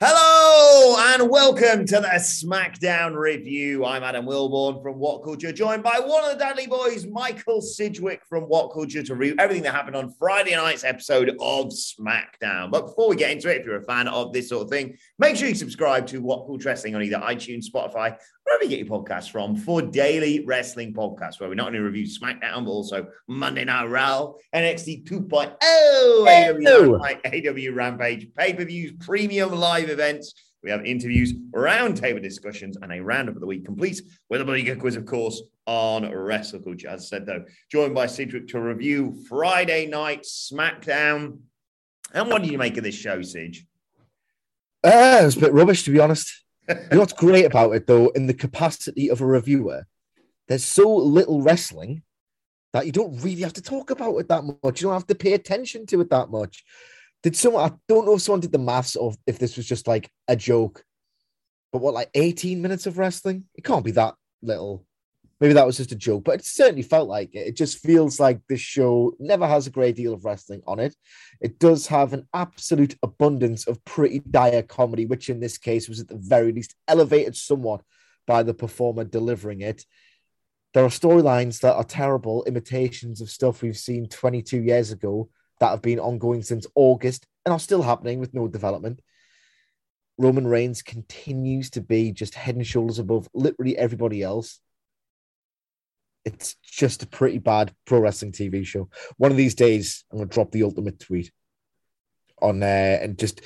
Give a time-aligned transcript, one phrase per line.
[0.00, 0.27] Hello
[1.14, 3.82] and welcome to the SmackDown review.
[3.86, 8.20] I'm Adam Wilborn from What Culture, joined by one of the Dudley boys, Michael Sidgwick
[8.28, 12.70] from What Culture, to review everything that happened on Friday night's episode of SmackDown.
[12.70, 14.98] But before we get into it, if you're a fan of this sort of thing,
[15.18, 18.14] make sure you subscribe to What Culture Wrestling on either iTunes, Spotify,
[18.44, 22.04] wherever you get your podcasts from, for daily wrestling podcasts, where we not only review
[22.04, 30.34] SmackDown, but also Monday Night Raw, NXT 2.0, AEW, AEW Rampage, pay-per-views, premium live events.
[30.62, 34.62] We have interviews, roundtable discussions, and a roundup of the week, complete with a bloody
[34.62, 36.88] good quiz, of course, on Wrestle Culture.
[36.88, 41.38] As I said, though, joined by Sidgwick to review Friday night SmackDown.
[42.12, 43.66] And what do you make of this show, Sidge?
[44.84, 46.44] Uh, it was a bit rubbish, to be honest.
[46.68, 49.86] you know what's great about it, though, in the capacity of a reviewer,
[50.48, 52.02] there's so little wrestling
[52.72, 54.80] that you don't really have to talk about it that much.
[54.80, 56.64] You don't have to pay attention to it that much.
[57.22, 59.88] Did someone, I don't know if someone did the maths of if this was just
[59.88, 60.84] like a joke,
[61.72, 63.44] but what, like 18 minutes of wrestling?
[63.54, 64.84] It can't be that little.
[65.40, 67.46] Maybe that was just a joke, but it certainly felt like it.
[67.48, 70.96] It just feels like this show never has a great deal of wrestling on it.
[71.40, 76.00] It does have an absolute abundance of pretty dire comedy, which in this case was
[76.00, 77.82] at the very least elevated somewhat
[78.26, 79.84] by the performer delivering it.
[80.74, 85.30] There are storylines that are terrible imitations of stuff we've seen 22 years ago
[85.60, 89.00] that have been ongoing since August and are still happening with no development.
[90.18, 94.60] Roman Reigns continues to be just head and shoulders above literally everybody else.
[96.24, 98.90] It's just a pretty bad pro wrestling TV show.
[99.16, 101.30] One of these days, I'm going to drop the ultimate tweet
[102.42, 103.40] on there and just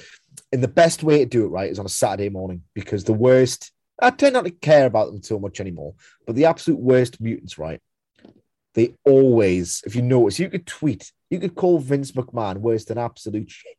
[0.50, 3.12] in the best way to do it right is on a Saturday morning because the
[3.12, 5.94] worst, I tend not to care about them so much anymore,
[6.26, 7.80] but the absolute worst mutants, right?
[8.74, 12.98] They always, if you notice, you could tweet, you could call Vince McMahon worse than
[12.98, 13.76] absolute shit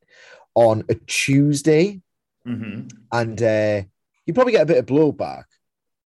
[0.55, 2.01] on a Tuesday,
[2.45, 2.87] Mm-hmm.
[3.13, 3.83] and uh,
[4.25, 5.45] you probably get a bit of blowback.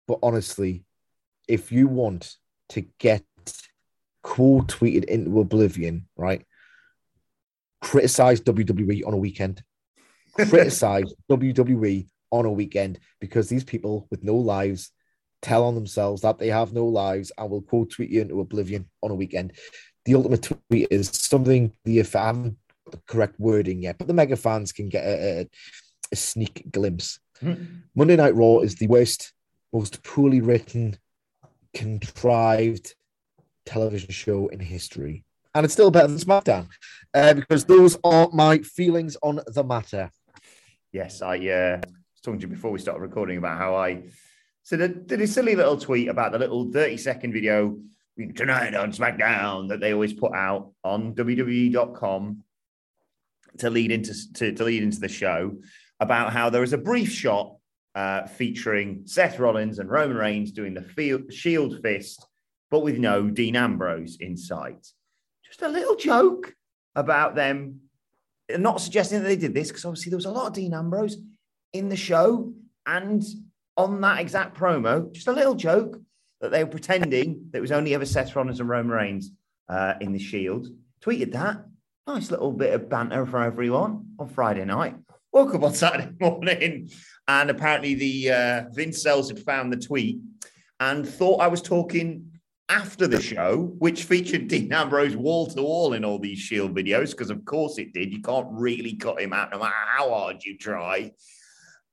[0.05, 0.83] But honestly,
[1.47, 2.35] if you want
[2.69, 3.23] to get
[4.21, 6.43] quote tweeted into oblivion, right?
[7.81, 9.63] Criticize WWE on a weekend.
[10.35, 14.91] Criticize WWE on a weekend because these people with no lives
[15.41, 18.89] tell on themselves that they have no lives and will quote tweet you into oblivion
[19.01, 19.53] on a weekend.
[20.05, 24.07] The ultimate tweet is something the if I haven't got the correct wording yet, but
[24.07, 25.49] the mega fans can get a,
[26.11, 27.19] a, sneak glimpse.
[27.95, 29.33] Monday Night Raw is the worst,
[29.73, 30.97] most poorly written,
[31.73, 32.95] contrived
[33.65, 35.23] television show in history.
[35.53, 36.67] And it's still better than SmackDown
[37.13, 40.11] uh, because those are my feelings on the matter.
[40.91, 44.03] Yes, I uh, was talking to you before we started recording about how I
[44.63, 47.77] so did, did a silly little tweet about the little 30 second video
[48.17, 52.43] tonight on SmackDown that they always put out on WWE.com
[53.57, 55.55] to lead into to, to lead into the show
[55.99, 57.55] about how there was a brief shot
[57.95, 62.25] uh, featuring Seth Rollins and Roman Reigns doing the field, Shield Fist,
[62.69, 64.85] but with no Dean Ambrose in sight.
[65.45, 66.53] Just a little joke
[66.95, 67.81] about them
[68.49, 71.17] not suggesting that they did this because obviously there was a lot of Dean Ambrose
[71.73, 72.53] in the show
[72.85, 73.23] and
[73.77, 75.99] on that exact promo, just a little joke
[76.41, 79.31] that they were pretending that it was only ever Seth Rollins and Roman Reigns
[79.69, 80.67] uh, in the Shield.
[81.01, 81.65] Tweeted that.
[82.07, 84.95] Nice little bit of banter for everyone on Friday night.
[85.31, 86.89] Woke up on Saturday morning,
[87.27, 90.19] and apparently the uh, Vince Cells had found the tweet
[90.79, 92.31] and thought I was talking
[92.69, 97.11] after the show, which featured Dean Ambrose wall to wall in all these Shield videos,
[97.11, 98.11] because of course it did.
[98.11, 101.11] You can't really cut him out no matter how hard you try.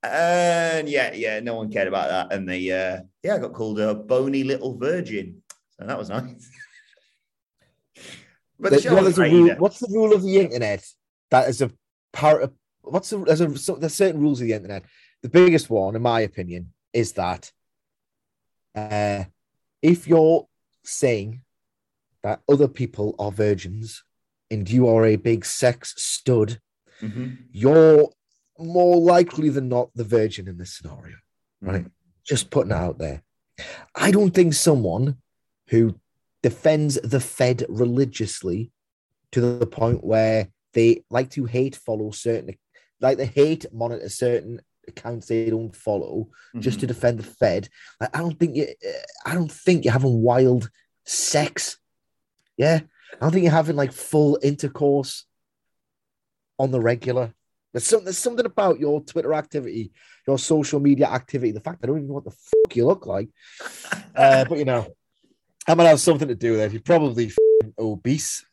[0.03, 2.35] And yeah, yeah, no one cared about that.
[2.35, 5.41] And they, uh, yeah, I got called a bony little virgin.
[5.79, 6.49] So that was nice.
[8.59, 10.85] but the, a rule, what's the rule of the internet?
[11.31, 11.71] That is a
[12.11, 14.83] part of what's the, there's a so, there's certain rules of the internet.
[15.21, 17.51] The biggest one, in my opinion, is that
[18.75, 19.23] uh,
[19.81, 20.47] if you're
[20.83, 21.43] saying
[22.23, 24.03] that other people are virgins
[24.51, 26.59] and you are a big sex stud,
[27.01, 27.35] mm-hmm.
[27.51, 28.09] you're
[28.59, 31.15] more likely than not the virgin in this scenario,
[31.61, 31.81] right?
[31.81, 31.87] Mm-hmm.
[32.25, 33.23] Just putting it out there.
[33.95, 35.17] I don't think someone
[35.67, 35.99] who
[36.41, 38.71] defends the Fed religiously
[39.31, 42.55] to the point where they like to hate follow certain,
[43.01, 46.61] like they hate monitor certain accounts they don't follow mm-hmm.
[46.61, 46.93] just to mm-hmm.
[46.93, 47.69] defend the Fed.
[47.99, 48.67] Like, I don't think you,
[49.25, 50.69] I don't think you're having wild
[51.05, 51.77] sex.
[52.57, 52.81] Yeah,
[53.13, 55.25] I don't think you're having like full intercourse
[56.59, 57.33] on the regular.
[57.73, 59.91] There's, some, there's something about your Twitter activity,
[60.27, 63.05] your social media activity, the fact I don't even know what the fuck you look
[63.05, 63.29] like.
[64.15, 64.85] Uh, but you know,
[65.67, 66.71] I might have something to do with it.
[66.71, 67.31] You're probably
[67.79, 68.45] obese.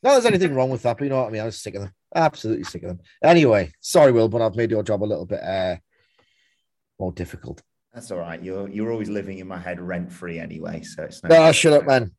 [0.00, 1.42] Not there's anything wrong with that, but you know what I mean.
[1.42, 1.92] I'm sick of them.
[2.14, 3.00] Absolutely sick of them.
[3.20, 5.76] Anyway, sorry, Will, but I've made your job a little bit uh,
[7.00, 7.62] more difficult.
[7.92, 8.40] That's all right.
[8.40, 11.34] You're you're always living in my head rent free anyway, so it's no.
[11.34, 12.12] Oh, shut up, man.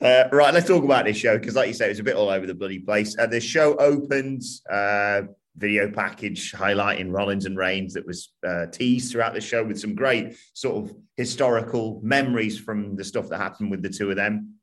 [0.00, 2.30] Uh, right, let's talk about this show because, like you said, it's a bit all
[2.30, 3.14] over the bloody place.
[3.18, 5.22] Uh, the show opens uh,
[5.56, 9.94] video package highlighting Rollins and Reigns that was uh, teased throughout the show with some
[9.94, 14.54] great sort of historical memories from the stuff that happened with the two of them.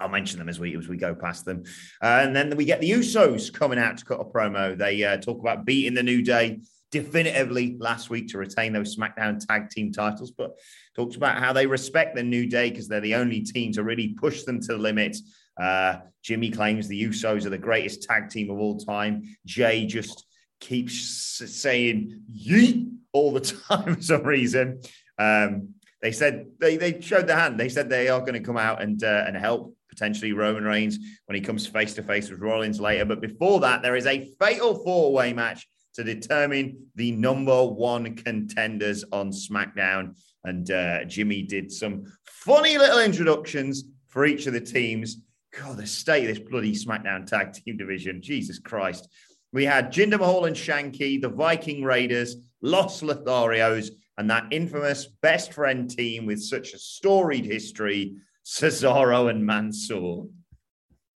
[0.00, 1.64] I'll mention them as we as we go past them,
[2.02, 4.76] uh, and then we get the Usos coming out to cut a promo.
[4.76, 6.60] They uh, talk about beating the New Day
[6.92, 10.52] definitively last week to retain those SmackDown tag team titles, but
[10.94, 14.14] talks about how they respect the New Day because they're the only team to really
[14.14, 15.16] push them to the limit.
[15.60, 19.22] Uh, Jimmy claims the Usos are the greatest tag team of all time.
[19.44, 20.24] Jay just
[20.60, 24.80] keeps saying yeet all the time for some reason.
[25.18, 27.58] Um, they said they, they showed the hand.
[27.58, 30.98] They said they are going to come out and uh, and help potentially Roman Reigns
[31.26, 33.04] when he comes face to face with Rollins later.
[33.04, 38.16] But before that, there is a fatal four way match to determine the number one
[38.16, 40.16] contenders on SmackDown.
[40.44, 45.18] And uh, Jimmy did some funny little introductions for each of the teams.
[45.58, 48.22] God, the state of this bloody SmackDown tag team division.
[48.22, 49.08] Jesus Christ.
[49.52, 55.52] We had Jinder Mahal and Shanky, the Viking Raiders, Los Lotharios, and that infamous best
[55.52, 58.16] friend team with such a storied history,
[58.46, 60.28] Cesaro and Mansoor.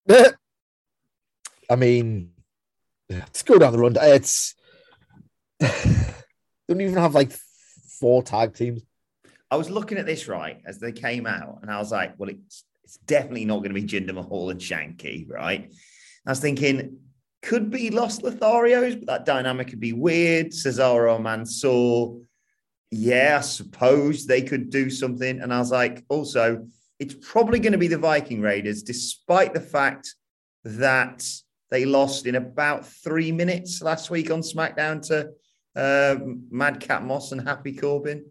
[0.10, 2.32] I mean,
[3.08, 3.96] let's go down the run.
[3.98, 4.54] It's
[5.60, 7.32] don't even have like
[8.00, 8.82] four tag teams.
[9.50, 12.28] I was looking at this right as they came out, and I was like, well,
[12.28, 15.72] it's it's definitely not going to be Jinder Mahal and Shanky, right?
[16.24, 16.98] I was thinking,
[17.42, 20.52] could be Los Lotharios, but that dynamic could be weird.
[20.52, 22.20] Cesaro Mansoor,
[22.92, 25.40] yeah, I suppose they could do something.
[25.40, 26.68] And I was like, also,
[27.00, 30.14] it's probably going to be the Viking Raiders, despite the fact
[30.62, 31.28] that
[31.72, 35.30] they lost in about three minutes last week on SmackDown to
[35.74, 36.20] uh,
[36.52, 38.24] Madcap Moss and Happy Corbin,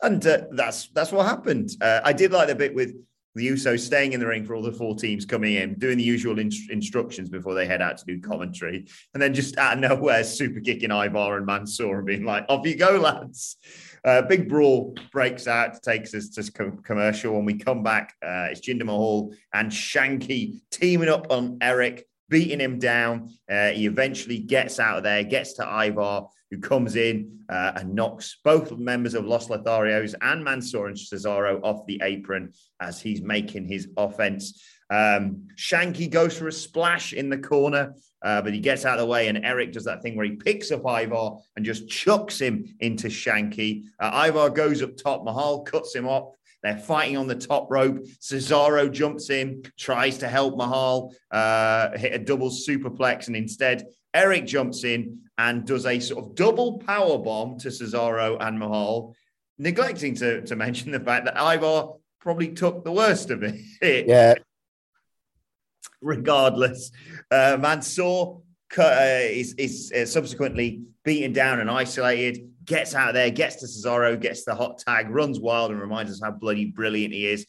[0.00, 1.70] and uh, that's that's what happened.
[1.80, 2.94] Uh, I did like the bit with
[3.38, 6.04] the Usos staying in the ring for all the four teams coming in, doing the
[6.04, 9.80] usual in- instructions before they head out to do commentary, and then just out of
[9.80, 13.56] nowhere, super kicking Ivar and Mansoor and being like, "Off you go, lads!"
[14.04, 17.34] Uh, big brawl breaks out, takes us to co- commercial.
[17.34, 22.60] When we come back, uh, it's Jinder Mahal and Shanky teaming up on Erik, beating
[22.60, 23.30] him down.
[23.50, 27.94] Uh, he eventually gets out of there, gets to Ivar, who comes in uh, and
[27.94, 33.20] knocks both members of Los Lotharios and Mansoor and Cesaro off the apron as he's
[33.20, 34.62] making his offense.
[34.90, 39.00] Um, Shanky goes for a splash in the corner, uh, but he gets out of
[39.00, 42.40] the way, and Erik does that thing where he picks up Ivar and just chucks
[42.40, 43.84] him into Shanky.
[44.00, 46.34] Uh, Ivar goes up top, Mahal cuts him off.
[46.62, 48.04] They're fighting on the top rope.
[48.20, 54.46] Cesaro jumps in, tries to help Mahal uh, hit a double superplex, and instead Erik
[54.46, 59.14] jumps in and does a sort of double power bomb to Cesaro and Mahal,
[59.56, 64.06] neglecting to, to mention the fact that Ivar probably took the worst of it.
[64.06, 64.34] Yeah.
[66.00, 66.90] Regardless,
[67.30, 68.42] uh, Mansoor
[68.76, 74.20] uh, is, is uh, subsequently beaten down and isolated, gets out there, gets to Cesaro,
[74.20, 77.46] gets the hot tag, runs wild, and reminds us how bloody brilliant he is.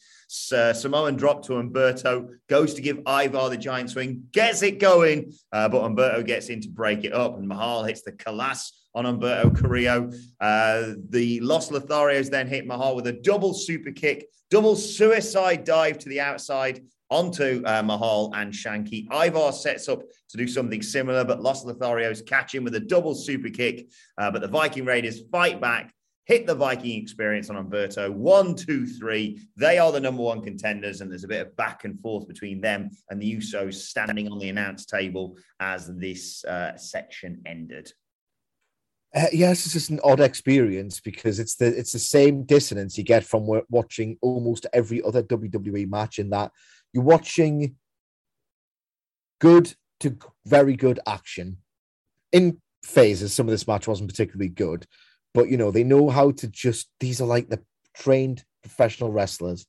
[0.52, 5.32] Uh, Samoan drop to Humberto, goes to give Ivar the giant swing, gets it going,
[5.52, 9.04] uh, but Humberto gets in to break it up, and Mahal hits the Khallas on
[9.04, 10.10] Humberto Carrillo.
[10.40, 15.98] Uh, the Los Lotharios then hit Mahal with a double super kick, double suicide dive
[15.98, 19.08] to the outside, onto uh, Mahal and Shanky.
[19.12, 23.14] Ivar sets up to do something similar, but Los Lotharios catch him with a double
[23.14, 23.88] super kick.
[24.16, 25.92] Uh, but the Viking Raiders fight back,
[26.24, 28.12] hit the Viking experience on Humberto.
[28.12, 29.40] One, two, three.
[29.56, 32.60] They are the number one contenders, and there's a bit of back and forth between
[32.60, 37.92] them and the Usos standing on the announce table as this uh, section ended.
[39.14, 43.02] Uh, yes, it's just an odd experience because it's the it's the same dissonance you
[43.02, 46.20] get from watching almost every other WWE match.
[46.20, 46.52] In that
[46.92, 47.74] you're watching
[49.40, 51.56] good to very good action
[52.30, 53.32] in phases.
[53.32, 54.86] Some of this match wasn't particularly good,
[55.34, 56.88] but you know they know how to just.
[57.00, 57.62] These are like the
[57.94, 59.66] trained professional wrestlers,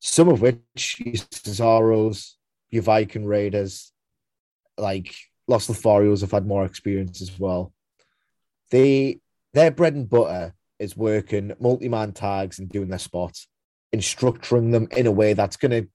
[0.00, 2.36] some of which Cesaro's,
[2.70, 3.92] your Viking Raiders,
[4.76, 5.14] like
[5.48, 7.72] Los Lotharios have had more experience as well
[8.72, 9.20] they
[9.52, 13.46] their bread and butter is working multi-man tags and doing their spots
[13.92, 15.88] and structuring them in a way that's going to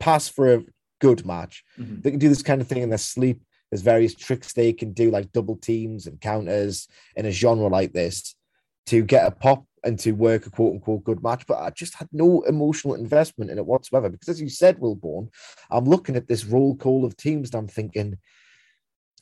[0.00, 0.64] pass for a
[1.00, 1.62] good match.
[1.78, 2.00] Mm-hmm.
[2.00, 3.42] They can do this kind of thing in their sleep.
[3.70, 7.92] There's various tricks they can do, like double teams and counters in a genre like
[7.92, 8.34] this
[8.86, 11.46] to get a pop and to work a quote unquote good match.
[11.46, 15.28] But I just had no emotional investment in it whatsoever because, as you said, Wilborn,
[15.70, 18.18] I'm looking at this roll call of teams and I'm thinking,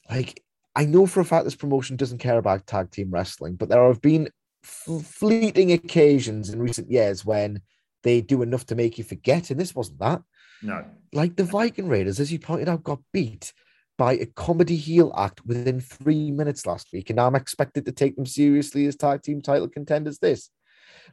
[0.08, 0.42] like,
[0.74, 3.86] I know for a fact this promotion doesn't care about tag team wrestling, but there
[3.86, 4.28] have been
[4.62, 7.62] fleeting occasions in recent years when
[8.02, 10.22] they do enough to make you forget, and this wasn't that.
[10.62, 10.84] No.
[11.12, 13.52] Like the Viking Raiders, as you pointed out, got beat
[13.98, 17.92] by a comedy heel act within three minutes last week, and now I'm expected to
[17.92, 20.18] take them seriously as tag team title contenders.
[20.18, 20.50] This,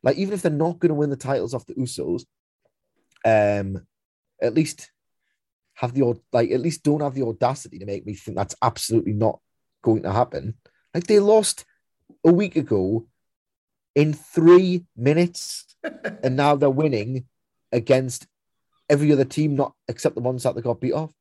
[0.02, 2.26] like, even if they're not going to win the titles off the Usos,
[3.26, 3.86] um,
[4.42, 4.92] at least
[5.76, 9.14] have the like, at least don't have the audacity to make me think that's absolutely
[9.14, 9.40] not
[9.82, 10.56] going to happen.
[10.94, 11.66] Like they lost
[12.26, 13.08] a week ago
[13.96, 15.66] in three minutes,
[16.24, 17.26] and now they're winning
[17.72, 18.28] against
[18.90, 21.14] every other team, not except the ones that they got beat off.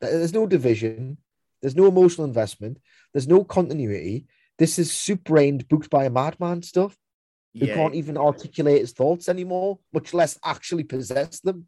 [0.00, 1.18] There's no division.
[1.62, 2.78] There's no emotional investment.
[3.12, 4.26] There's no continuity.
[4.58, 6.96] This is soup brained, booked by a madman stuff
[7.54, 7.74] who yeah.
[7.74, 11.66] can't even articulate his thoughts anymore, much less actually possess them.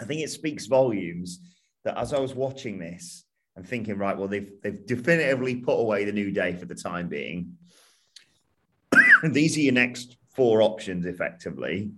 [0.00, 1.40] I think it speaks volumes
[1.84, 3.24] that as I was watching this,
[3.58, 7.08] and thinking, right, well, they've they've definitively put away the new day for the time
[7.08, 7.54] being.
[9.24, 11.90] These are your next four options, effectively.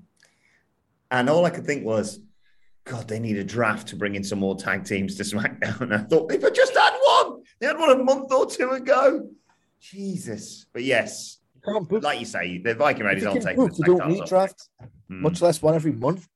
[1.11, 2.19] And all I could think was,
[2.85, 5.93] God, they need a draft to bring in some more tag teams to SmackDown.
[5.95, 7.43] I thought they've just had one.
[7.59, 9.29] They had one a month or two ago.
[9.81, 10.67] Jesus.
[10.73, 11.39] But yes,
[11.91, 14.69] like you say, the Viking Raiders aren't taking the tag don't need drafts,
[15.09, 15.23] hmm.
[15.23, 16.27] much less one every month.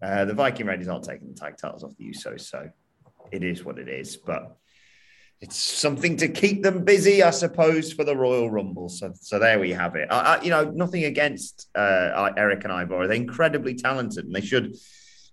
[0.00, 2.68] Uh, the Viking Raiders aren't taking the tag titles off the Usos, so
[3.32, 4.16] it is what it is.
[4.16, 4.56] But
[5.40, 8.88] it's something to keep them busy, I suppose, for the Royal Rumble.
[8.88, 10.08] So, so there we have it.
[10.10, 13.06] I, I, you know, nothing against uh, Erik and Ivar.
[13.06, 14.76] They're incredibly talented, and they should,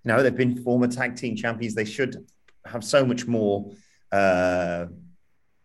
[0.05, 1.75] know, they've been former tag team champions.
[1.75, 2.25] They should
[2.65, 3.72] have so much more
[4.12, 4.86] uh,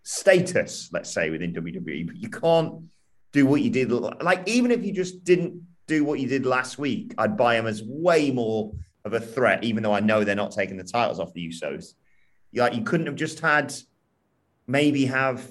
[0.02, 2.07] status, let's say, within WWE.
[2.07, 2.85] But you can't
[3.33, 3.90] do what you did.
[3.90, 7.66] Like even if you just didn't do what you did last week, I'd buy them
[7.66, 8.73] as way more
[9.04, 11.95] of a threat, even though I know they're not taking the titles off the Usos.
[12.54, 13.75] Like you couldn't have just had
[14.66, 15.47] maybe have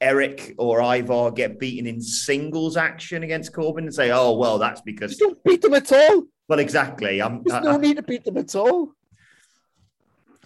[0.00, 4.80] Erik or Ivar get beaten in singles action against Corbin and say, "Oh well, that's
[4.82, 7.20] because you don't beat them at all." Well, exactly.
[7.20, 8.92] I'm, There's no I, need to beat them at all.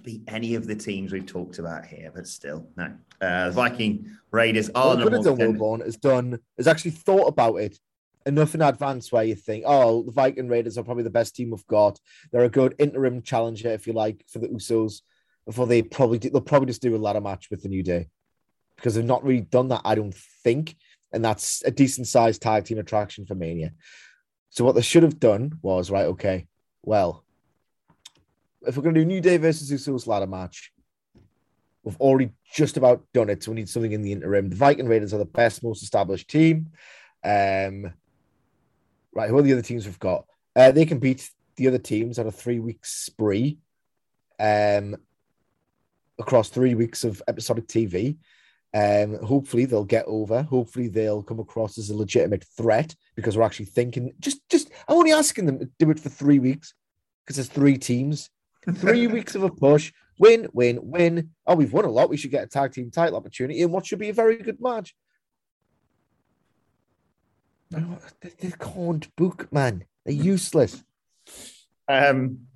[0.02, 2.92] Beat any of the teams we've talked about here, but still, no.
[3.20, 4.96] Uh, Viking Raiders are.
[4.96, 7.78] What could have Wilborn, has done has actually thought about it
[8.24, 11.50] enough in advance where you think, oh, the Viking Raiders are probably the best team
[11.50, 11.98] we've got.
[12.32, 15.02] They're a good interim challenger, if you like, for the Usos
[15.46, 18.08] before they probably do, they'll probably just do a ladder match with the New Day
[18.76, 20.76] because they've not really done that, I don't think,
[21.12, 23.72] and that's a decent sized tag team attraction for Mania.
[24.50, 26.46] So what they should have done was right, okay,
[26.82, 27.24] well,
[28.66, 30.72] if we're going to do New Day versus Usos ladder match,
[31.82, 34.50] we've already just about done it, so we need something in the interim.
[34.50, 36.70] The Viking Raiders are the best, most established team.
[37.24, 37.92] Um,
[39.14, 40.26] right, who are the other teams we've got?
[40.54, 43.58] Uh, they can beat the other teams on a three week spree.
[44.38, 44.96] Um,
[46.20, 48.18] across three weeks of episodic TV.
[48.72, 50.42] Um, hopefully they'll get over.
[50.42, 54.12] Hopefully they'll come across as a legitimate threat because we're actually thinking.
[54.20, 56.74] Just, just I'm only asking them to do it for three weeks
[57.24, 58.30] because there's three teams,
[58.76, 59.92] three weeks of a push.
[60.18, 61.30] Win, win, win.
[61.46, 62.10] Oh, we've won a lot.
[62.10, 64.60] We should get a tag team title opportunity in what should be a very good
[64.60, 64.94] match.
[67.70, 69.84] No, they, they can't book, man.
[70.04, 70.84] They're useless.
[71.88, 72.46] Um,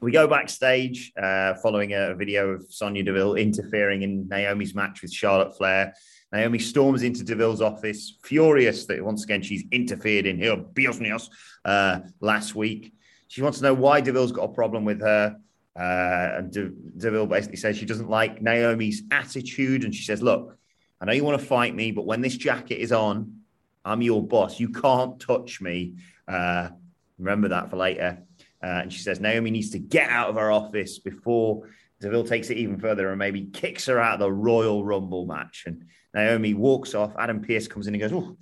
[0.00, 5.12] we go backstage uh, following a video of Sonya Deville interfering in Naomi's match with
[5.12, 5.94] Charlotte Flair.
[6.32, 11.30] Naomi storms into Deville's office, furious that once again she's interfered in her business
[11.64, 12.92] uh, last week.
[13.28, 15.36] She wants to know why Deville's got a problem with her.
[15.78, 19.84] Uh, and De- Deville basically says she doesn't like Naomi's attitude.
[19.84, 20.56] And she says, Look,
[21.00, 23.40] I know you want to fight me, but when this jacket is on,
[23.84, 24.58] I'm your boss.
[24.58, 25.96] You can't touch me.
[26.26, 26.70] Uh,
[27.18, 28.25] remember that for later.
[28.66, 31.68] Uh, and she says Naomi needs to get out of her office before
[32.00, 35.64] Deville takes it even further and maybe kicks her out of the Royal Rumble match.
[35.66, 37.12] And Naomi walks off.
[37.16, 38.36] Adam Pearce comes in and goes, Oh,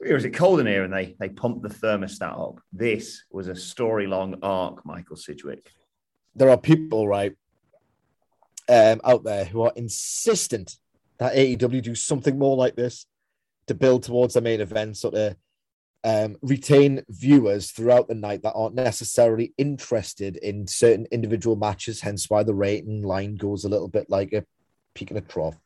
[0.00, 0.84] is it cold in here?
[0.84, 2.60] And they they pump the thermostat up.
[2.70, 5.72] This was a story long arc, Michael Sidgwick.
[6.34, 7.34] There are people, right,
[8.68, 10.76] um, out there who are insistent
[11.16, 13.06] that AEW do something more like this
[13.68, 15.36] to build towards the main event, sort of
[16.04, 22.00] um, retain viewers throughout the night that aren't necessarily interested in certain individual matches.
[22.00, 24.44] Hence, why the rating line goes a little bit like a
[24.94, 25.58] peak and a trough.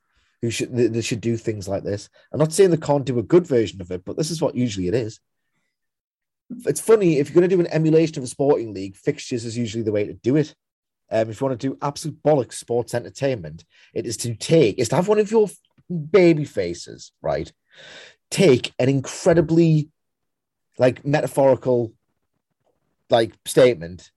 [0.43, 2.09] Who should they, they should do things like this?
[2.33, 4.55] I'm not saying they can't do a good version of it, but this is what
[4.55, 5.21] usually it is.
[6.67, 9.57] It's funny if you're going to do an emulation of a sporting league, fixtures is
[9.57, 10.55] usually the way to do it.
[11.13, 14.89] Um, if you want to do absolute bollocks sports entertainment, it is to take is
[14.91, 15.49] to have one of your
[15.91, 17.53] baby faces, right?
[18.31, 19.91] Take an incredibly
[20.79, 21.93] like metaphorical
[23.11, 24.11] like statement,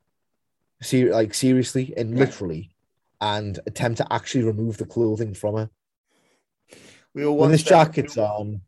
[0.81, 2.75] ser- like seriously and literally,
[3.19, 5.69] and attempt to actually remove the clothing from her.
[7.13, 8.62] We were When this jacket's on,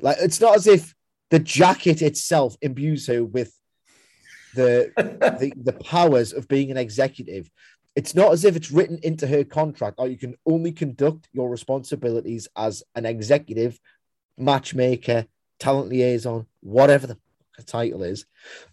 [0.00, 0.94] like it's not as if
[1.30, 3.52] the jacket itself imbues her with
[4.54, 7.50] the the, the powers of being an executive.
[7.96, 11.48] It's not as if it's written into her contract, or you can only conduct your
[11.48, 13.78] responsibilities as an executive,
[14.36, 15.26] matchmaker,
[15.60, 17.18] talent liaison, whatever the
[17.56, 18.26] the title is.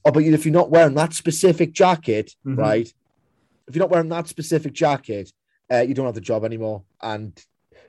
[0.06, 2.58] Oh, but if you're not wearing that specific jacket, Mhm.
[2.58, 2.94] right?
[3.68, 5.32] If you're not wearing that specific jacket,
[5.72, 7.34] uh, you don't have the job anymore, and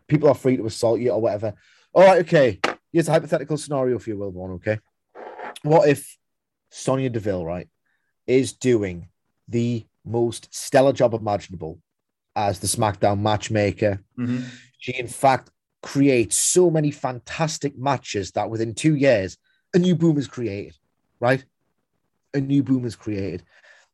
[0.07, 1.55] people are free to assault you or whatever.
[1.93, 2.61] All right, okay.
[2.93, 4.55] Here's a hypothetical scenario for you, Wilborn.
[4.57, 4.79] Okay,
[5.63, 6.19] what if
[6.71, 7.69] Sonya Deville, right,
[8.27, 9.09] is doing
[9.49, 11.81] the most stellar job imaginable
[12.37, 14.05] as the SmackDown matchmaker?
[14.19, 14.45] Mhm.
[14.79, 15.51] She, in fact,
[15.83, 19.37] creates so many fantastic matches that within two years,
[19.75, 20.77] a new boom is created,
[21.23, 21.43] right?
[22.35, 23.45] A new boom is created.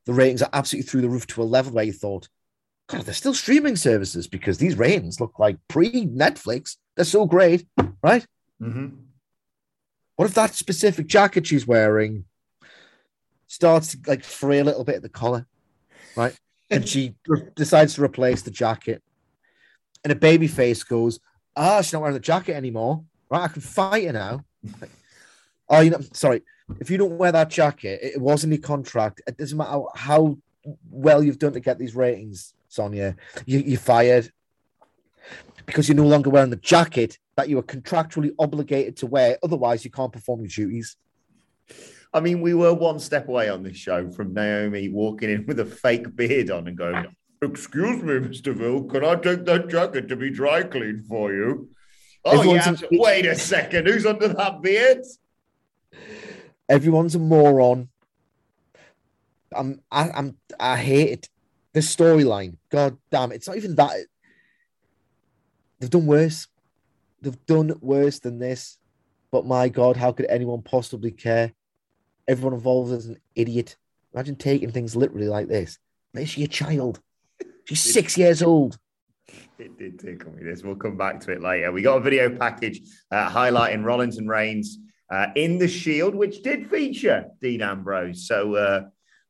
[0.07, 2.29] The ratings are absolutely through the roof to a level where you thought,
[2.89, 6.77] God, they're still streaming services because these ratings look like pre Netflix.
[6.97, 7.67] They're so great,
[8.03, 8.27] right?
[8.61, 8.97] Mhm.
[10.17, 12.25] What if that specific jacket she's wearing
[13.47, 15.47] starts to like fray a little bit at the collar,
[16.17, 16.35] right?
[16.71, 19.03] And she re- decides to replace the jacket,
[20.03, 21.21] and a baby face goes,
[21.55, 23.43] "Ah, she's not wearing the jacket anymore, right?
[23.43, 24.45] I can fight her now."
[24.81, 24.91] Like,
[25.69, 26.43] oh, you know, sorry.
[26.81, 29.23] If you don't wear that jacket, it was in your contract.
[29.27, 30.39] It doesn't matter how
[30.91, 33.17] well you've done to get these ratings, Sonya.
[33.47, 34.31] You, you're fired
[35.67, 39.39] because you're no longer wearing the jacket that you are contractually obligated to wear.
[39.43, 40.97] Otherwise, you can't perform your duties.
[42.13, 45.61] I mean, we were one step away on this show from Naomi walking in with
[45.61, 47.07] a fake beard on and going,
[47.41, 48.53] Excuse me, Mr.
[48.55, 51.69] Ville, can I take that jacket to be dry cleaned for you?
[52.25, 52.89] Oh, Everyone's yeah.
[52.91, 53.87] in- Wait a second.
[53.87, 55.05] Who's under that beard?
[56.69, 57.89] Everyone's a moron.
[59.53, 61.29] I'm, I, I'm, I hate it.
[61.73, 63.93] The storyline, god damn, it's not even that.
[65.79, 66.49] They've done worse.
[67.21, 68.79] They've done worse than this.
[69.31, 71.53] But my god, how could anyone possibly care?
[72.27, 73.77] Everyone involved is an idiot.
[74.13, 75.79] Imagine taking things literally like this.
[76.15, 77.01] Is she a child?
[77.65, 78.79] She's six years old.
[79.59, 80.43] It did tickle me.
[80.43, 80.63] This.
[80.63, 81.71] We'll come back to it later.
[81.71, 84.79] We got a video package uh, highlighting Rollins and Reigns
[85.11, 88.27] uh, in the Shield, which did feature Dean Ambrose.
[88.27, 88.83] So, uh,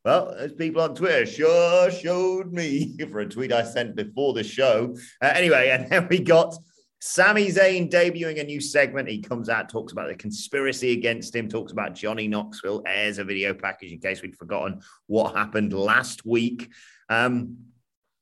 [0.05, 4.45] well, as people on Twitter sure showed me for a tweet I sent before the
[4.45, 4.97] show.
[5.23, 6.55] Uh, anyway, and then we got
[7.01, 9.09] Sami Zayn debuting a new segment.
[9.09, 13.25] He comes out, talks about the conspiracy against him, talks about Johnny Knoxville, airs a
[13.25, 16.71] video package in case we'd forgotten what happened last week.
[17.09, 17.59] Um,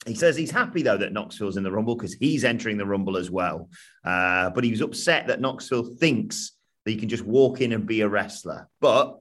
[0.06, 3.16] he says he's happy though that Knoxville's in the Rumble because he's entering the Rumble
[3.16, 3.70] as well.
[4.04, 6.52] Uh, but he was upset that Knoxville thinks
[6.86, 8.68] that he can just walk in and be a wrestler.
[8.80, 9.18] But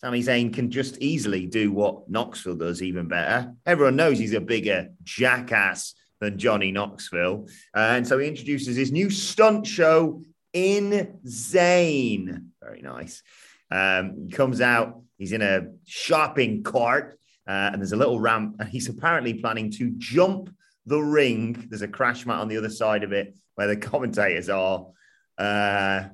[0.00, 3.52] Sami Zayn can just easily do what Knoxville does even better.
[3.66, 7.48] Everyone knows he's a bigger jackass than Johnny Knoxville.
[7.74, 10.22] Uh, and so he introduces his new stunt show
[10.52, 12.44] in Zayn.
[12.62, 13.20] Very nice.
[13.72, 18.56] Um, he comes out, he's in a shopping cart, uh, and there's a little ramp,
[18.60, 20.54] and he's apparently planning to jump
[20.86, 21.66] the ring.
[21.68, 24.86] There's a crash mat on the other side of it where the commentators are.
[25.36, 26.04] Uh,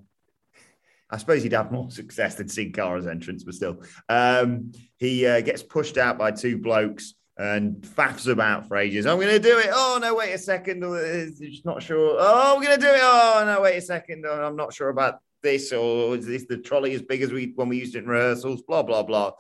[1.15, 3.83] I suppose he'd have more success than Sin Cara's entrance, but still.
[4.09, 9.07] Um, he uh, gets pushed out by two blokes and faffs about for ages.
[9.07, 9.69] I'm going to do it.
[9.71, 10.85] Oh, no, wait a second.
[10.85, 12.17] Uh, Just not sure.
[12.19, 13.01] Oh, I'm going to do it.
[13.01, 14.25] Oh, no, wait a second.
[14.27, 15.73] Oh, I'm not sure about this.
[15.73, 18.63] Or is this the trolley as big as we when we used it in rehearsals?
[18.63, 19.33] Blah, blah, blah.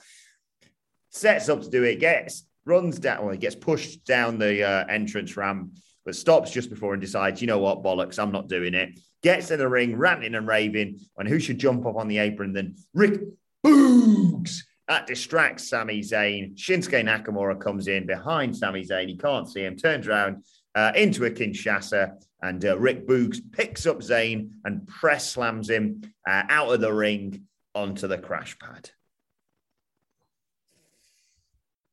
[1.10, 4.86] sets up to do it, gets runs down, well, he gets pushed down the uh,
[4.86, 8.74] entrance ramp, but stops just before and decides, you know what, bollocks, I'm not doing
[8.74, 8.98] it.
[9.22, 12.52] Gets in the ring, ranting and raving, and who should jump up on the apron
[12.52, 13.20] than Rick
[13.64, 14.60] Boogs?
[14.88, 16.56] That distracts Sami Zayn.
[16.56, 19.08] Shinsuke Nakamura comes in behind Sami Zayn.
[19.08, 23.86] He can't see him, turns around uh, into a Kinshasa, and uh, Rick Boogs picks
[23.86, 28.90] up Zayn and press slams him uh, out of the ring onto the crash pad.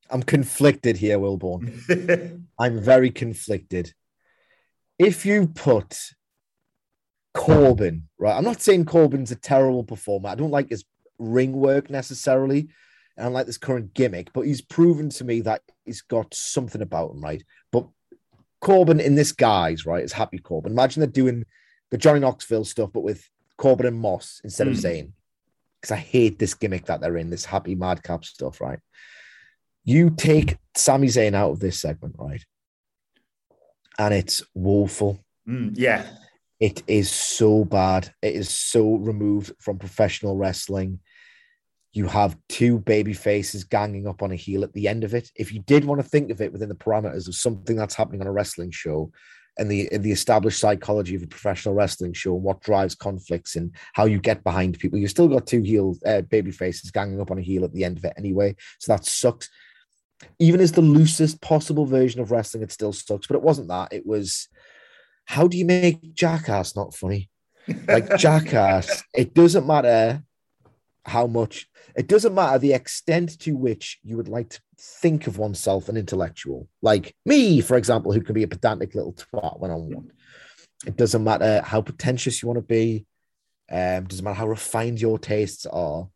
[0.10, 2.44] I'm conflicted here, Wilborn.
[2.60, 3.94] I'm very conflicted.
[5.02, 5.98] If you put
[7.34, 8.38] Corbin, right?
[8.38, 10.30] I'm not saying Corbin's a terrible performer.
[10.30, 10.84] I don't like his
[11.18, 12.70] ring work necessarily.
[13.18, 16.84] And I like this current gimmick, but he's proven to me that he's got something
[16.84, 17.44] about him, right?
[17.72, 17.88] But
[18.60, 20.72] Corbin in this guise, right, is happy Corbin.
[20.72, 21.46] Imagine they're doing
[21.90, 24.72] the Johnny Knoxville stuff, but with Corbin and Moss instead Mm.
[24.72, 25.12] of Zayn.
[25.82, 28.80] Because I hate this gimmick that they're in, this happy madcap stuff, right?
[29.84, 32.46] You take Sami Zayn out of this segment, right?
[34.02, 35.24] And it's woeful.
[35.48, 36.08] Mm, yeah.
[36.60, 38.12] It is so bad.
[38.24, 41.02] It is so removed from professional wrestling.
[41.94, 45.30] You have two baby faces ganging up on a heel at the end of it.
[45.36, 48.22] If you did want to think of it within the parameters of something that's happening
[48.22, 49.12] on a wrestling show
[49.60, 53.56] and the and the established psychology of a professional wrestling show and what drives conflicts
[53.56, 57.22] and how you get behind people, You've still got two heel uh, baby faces ganging
[57.22, 58.56] up on a heel at the end of it anyway.
[58.80, 59.48] So that sucks.
[60.40, 63.28] Even as the loosest possible version of wrestling, it still sucks.
[63.28, 63.94] But it wasn't that.
[63.94, 64.48] It was
[65.26, 67.30] how do you make Jackass not funny?
[67.88, 70.24] Like Jackass, it doesn't matter
[71.06, 75.38] how much, it doesn't matter the extent to which you would like to think of
[75.38, 79.72] oneself an intellectual, like me, for example, who can be a pedantic little twat when
[79.72, 80.12] I want.
[80.86, 83.06] It doesn't matter how pretentious you want to be.
[83.72, 86.10] Um, doesn't matter how refined your tastes are.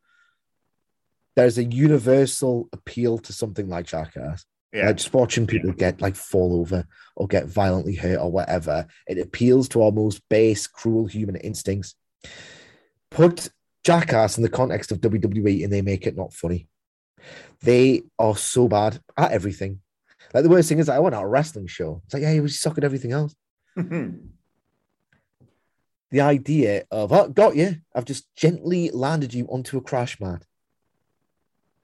[1.36, 4.46] There's a universal appeal to something like Jackass.
[4.74, 4.88] Yeah.
[4.88, 8.88] Like just watching people get like fall over or get violently hurt or whatever.
[9.08, 11.96] It appeals to our most base, cruel human instincts.
[13.12, 13.50] Put
[13.84, 16.68] Jackass in the context of WWE and they make it not funny.
[17.62, 19.80] They are so bad at everything.
[20.34, 22.02] Like the worst thing is, I went out a wrestling show.
[22.06, 23.36] It's like, yeah, he was suck at everything else.
[26.12, 27.82] The idea of, oh, got you.
[27.94, 30.46] I've just gently landed you onto a crash mat.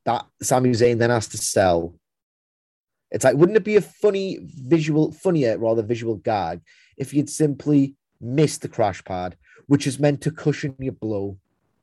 [0.05, 1.95] That Sami Zayn then has to sell
[3.11, 6.61] it's like, wouldn't it be a funny visual, funnier rather visual gag
[6.97, 9.35] if you'd simply missed the crash pad,
[9.67, 11.37] which is meant to cushion your blow,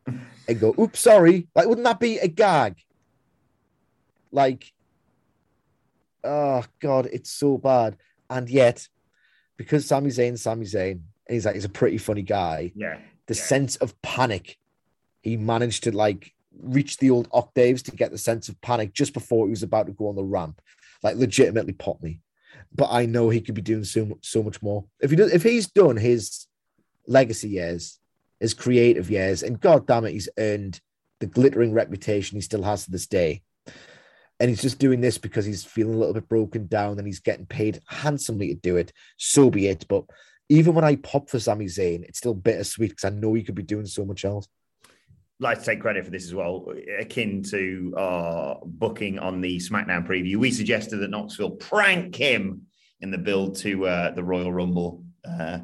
[0.07, 2.77] and go, "Oops, sorry." Like, wouldn't that be a gag?
[4.33, 4.73] Like,
[6.25, 7.97] oh god, it's so bad.
[8.31, 8.89] And yet,
[9.59, 12.73] because Sami Zayn, Sami Zayn, and he's like, he's a pretty funny guy.
[12.75, 12.99] Yeah.
[13.27, 13.43] The Yeah.
[13.43, 14.57] sense of panic,
[15.23, 19.15] he managed to like reach the old octaves to get the sense of panic just
[19.15, 20.61] before he was about to go on the ramp
[21.03, 22.21] like legitimately pop me.
[22.75, 24.85] But I know he could be doing so so much more.
[25.01, 26.47] If he does, if he's done his
[27.07, 27.99] legacy years,
[28.41, 30.81] his creative years, and god damn it, he's earned
[31.21, 33.43] the glittering reputation he still has to this day.
[34.41, 37.19] And he's just doing this because he's feeling a little bit broken down and he's
[37.19, 38.93] getting paid handsomely to do it.
[39.17, 39.87] So be it.
[39.89, 40.05] But
[40.49, 43.57] even when I pop for Sami Zayn, it's still bittersweet because I know he could
[43.57, 44.47] be doing so much else.
[45.41, 50.07] Like to take credit for this as well, akin to our booking on the SmackDown
[50.07, 50.37] preview.
[50.37, 52.63] We suggested that Knoxville prank him
[53.01, 55.05] in the build to uh, the Royal Rumble.
[55.25, 55.61] Uh,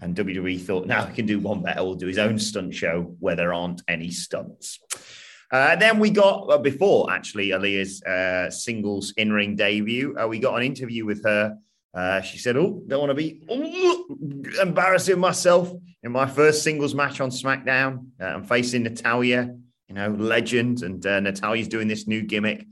[0.00, 1.84] and WWE thought, now he can do one better.
[1.84, 4.80] We'll do his own stunt show where there aren't any stunts.
[5.52, 10.38] Uh, then we got, uh, before actually Aliyah's uh, singles in ring debut, uh, we
[10.38, 11.58] got an interview with her.
[11.94, 13.42] Uh, she said, Oh, don't want to be
[14.60, 18.06] embarrassing myself in my first singles match on SmackDown.
[18.20, 19.54] Uh, I'm facing Natalya,
[19.88, 20.82] you know, legend.
[20.82, 22.66] And uh, Natalya's doing this new gimmick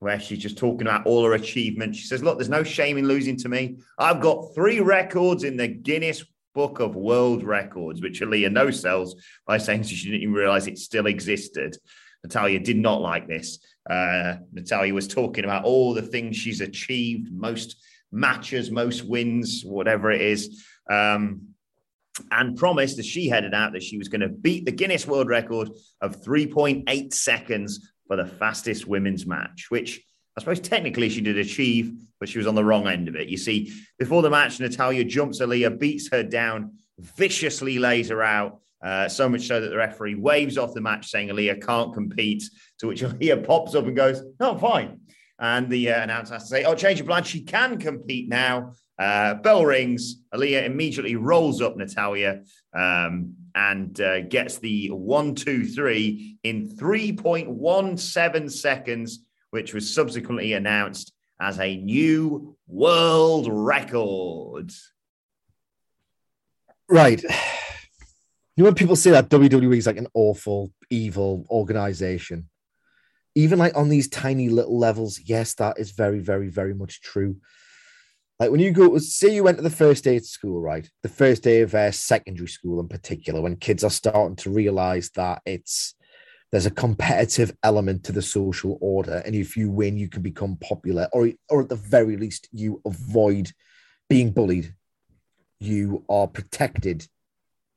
[0.00, 1.98] where she's just talking about all her achievements.
[1.98, 3.78] She says, Look, there's no shame in losing to me.
[3.98, 9.14] I've got three records in the Guinness Book of World Records, which Aliyah no sells
[9.46, 11.76] by saying she didn't even realize it still existed.
[12.24, 13.60] Natalya did not like this.
[13.88, 17.76] Uh, Natalya was talking about all the things she's achieved, most
[18.10, 21.48] matches, most wins, whatever it is, um,
[22.30, 25.28] and promised as she headed out that she was going to beat the Guinness World
[25.28, 30.00] Record of 3.8 seconds for the fastest women's match, which
[30.36, 33.28] I suppose technically she did achieve, but she was on the wrong end of it.
[33.28, 38.60] You see, before the match, Natalya jumps Aliyah, beats her down, viciously lays her out.
[38.80, 42.44] Uh, so much so that the referee waves off the match, saying Aliyah can't compete.
[42.78, 45.00] To which Aliyah pops up and goes, "No, I'm fine."
[45.38, 47.24] And the uh, announcer has to say, "Oh, change of plan.
[47.24, 50.22] She can compete now." Uh, bell rings.
[50.34, 52.42] Aliyah immediately rolls up Natalya
[52.74, 59.20] um, and uh, gets the one, two, three in 3.17 seconds,
[59.50, 64.72] which was subsequently announced as a new world record.
[66.88, 67.22] Right.
[67.22, 72.48] You know when people say that WWE is like an awful, evil organization,
[73.38, 77.36] even like on these tiny little levels, yes, that is very, very, very much true.
[78.40, 80.90] Like when you go, say you went to the first day of school, right?
[81.04, 85.10] The first day of uh, secondary school in particular, when kids are starting to realize
[85.14, 85.94] that it's
[86.50, 90.56] there's a competitive element to the social order, and if you win, you can become
[90.56, 93.52] popular, or or at the very least, you avoid
[94.08, 94.74] being bullied.
[95.60, 97.06] You are protected.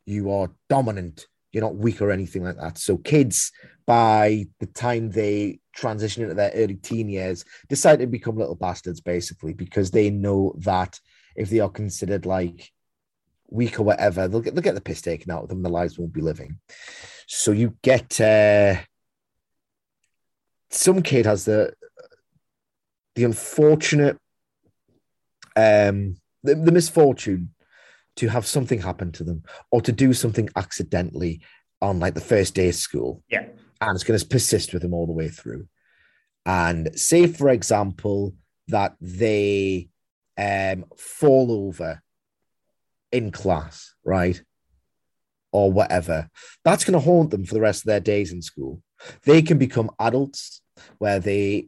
[0.08, 1.28] You are dominant.
[1.52, 2.78] You're not weak or anything like that.
[2.78, 3.52] So kids,
[3.86, 9.02] by the time they transition into their early teen years, decide to become little bastards,
[9.02, 11.00] basically, because they know that
[11.36, 12.72] if they are considered like
[13.50, 15.62] weak or whatever, they'll get they'll get the piss taken out of them.
[15.62, 16.60] Their lives won't be living.
[17.28, 18.78] So you get uh,
[20.70, 21.74] some kid has the
[23.16, 24.18] the unfortunate
[25.58, 27.54] um the, the misfortune
[28.18, 31.42] to have something happen to them or to do something accidentally
[31.82, 33.46] on like the first day of school Yeah.
[33.80, 35.68] and it's going to persist with them all the way through.
[36.46, 38.34] And say, for example,
[38.68, 39.90] that they
[40.38, 42.02] um, fall over
[43.12, 44.42] in class, right?
[45.52, 46.30] Or whatever.
[46.64, 48.82] That's going to haunt them for the rest of their days in school.
[49.24, 50.62] They can become adults
[50.98, 51.68] where they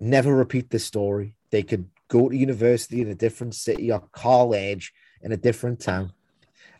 [0.00, 1.34] never repeat this story.
[1.50, 6.12] They could go to university in a different city or college in a different town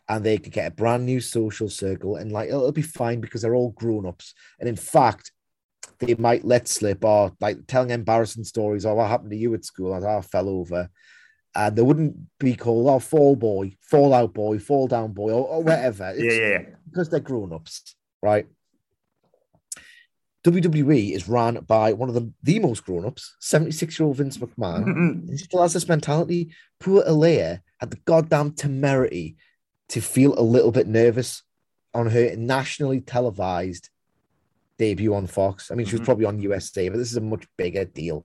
[0.09, 3.43] and they could get a brand new social circle and like it'll be fine because
[3.43, 4.35] they're all grown ups.
[4.61, 5.33] And in fact,
[5.99, 9.65] they might let slip or like telling embarrassing stories or what happened to you at
[9.65, 10.89] school as I fell over.
[11.55, 15.47] And they wouldn't be called oh fall boy, fall out boy, fall down boy, or,
[15.49, 16.15] or whatever.
[16.17, 16.63] Yeah, It's yeah, yeah.
[16.89, 18.47] because they're grown ups, right?
[20.45, 24.39] WWE is run by one of the, the most grown ups, 76 year old Vince
[24.39, 24.85] McMahon.
[24.85, 25.31] Mm-hmm.
[25.33, 26.53] he still has this mentality.
[26.79, 29.37] Poor Aliyah had the goddamn temerity
[29.91, 31.43] to feel a little bit nervous
[31.95, 33.89] on her nationally televised
[34.79, 35.71] debut on Fox.
[35.71, 36.05] I mean, she was Mhm.
[36.07, 38.25] probably on USA, but this is a much bigger deal.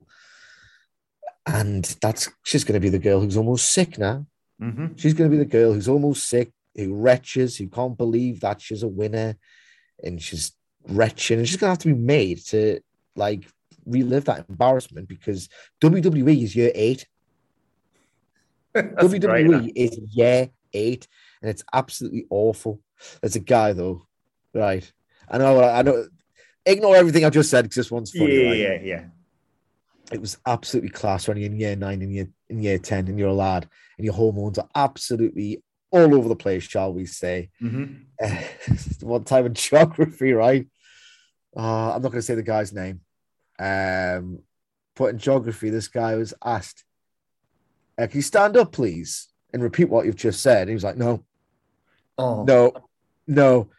[1.46, 4.26] And that's she's going to be the girl who's almost sick now.
[4.60, 8.42] hmm She's going to be the girl who's almost sick, who retches, who can't believe
[8.42, 9.38] that she's a winner,
[10.04, 10.52] and she's
[10.88, 12.80] retching, and she's going to have to be made to
[13.16, 13.48] like
[13.86, 15.50] relive that embarrassment because
[15.82, 17.08] WWE is year eight.
[18.74, 21.08] Great, WWE is year eight,
[21.42, 22.80] and it's absolutely awful.
[23.22, 24.06] There's a guy though,
[24.54, 24.90] right?
[25.30, 26.08] I know, I know.
[26.66, 28.36] Ignore everything I've just said because this one's funny.
[28.44, 28.58] yeah, right?
[28.58, 29.04] yeah, yeah.
[30.12, 33.18] It was absolutely class when you're in year nine and year in year ten, and
[33.18, 37.50] you're a lad, and your hormones are absolutely all over the place, shall we say?
[37.62, 38.06] Mhm.
[39.02, 40.68] one time in geography, right?
[41.56, 43.02] Uh, I'm not going to say the guy's name.
[43.60, 44.40] Um,
[44.96, 46.86] but in geography, this guy was asked,
[47.98, 50.84] uh, "Can you stand up, please, and repeat what you've just said?" And he was
[50.84, 51.24] like, "No,
[52.18, 52.74] Oh, no,
[53.28, 53.70] no."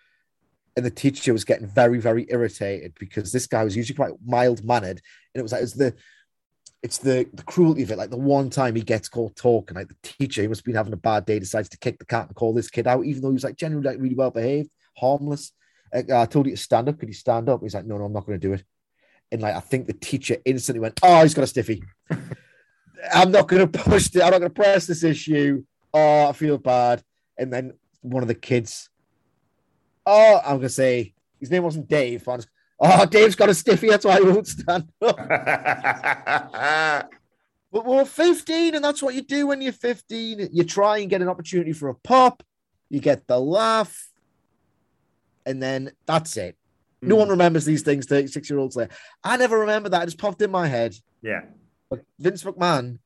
[0.77, 4.65] And the teacher was getting very, very irritated because this guy was usually quite mild
[4.65, 5.01] mannered,
[5.35, 5.95] and it was like it's the
[6.83, 7.99] it's the the cruelty of it.
[7.99, 10.75] Like the one time he gets caught talking, like the teacher, he must have been
[10.75, 13.23] having a bad day, decides to kick the cat and call this kid out, even
[13.23, 15.53] though he was like generally like really well behaved, harmless.
[15.93, 16.99] Like, I told you to stand up.
[16.99, 17.61] Could you stand up?
[17.63, 18.65] He's like, no, no, I'm not going to do it.
[19.31, 21.83] And like, I think the teacher instantly went, oh, he's got a stiffy.
[23.13, 24.23] I'm not going to push it.
[24.23, 25.65] I'm not going to press this issue.
[25.93, 27.03] Oh, I feel bad.
[27.39, 28.89] And then one of the kids,
[30.07, 32.27] oh, I'm going to say his name wasn't Dave.
[32.27, 32.47] was-
[32.81, 33.89] oh, Dave's got a stiffy.
[33.89, 35.19] That's why he won't stand up.
[37.73, 40.51] But we're 15, and that's what you do when you're 15.
[40.53, 42.43] You try and get an opportunity for a pop,
[42.91, 44.11] you get the laugh,
[45.47, 46.59] and then that's it.
[47.01, 47.21] No hmm.
[47.21, 48.93] one remembers these things 36 year olds later.
[49.25, 50.03] I never remember that.
[50.03, 50.95] It just popped in my head.
[51.23, 51.41] yeah.
[51.93, 53.01] But Vince McMahon,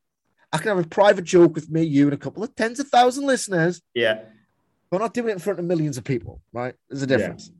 [0.52, 2.86] I can have a private joke with me, you, and a couple of tens of
[2.86, 3.82] thousand listeners.
[3.94, 4.20] Yeah.
[4.92, 6.72] We're not doing it in front of millions of people, right?
[6.88, 7.16] There's a Yeah.
[7.16, 7.50] difference.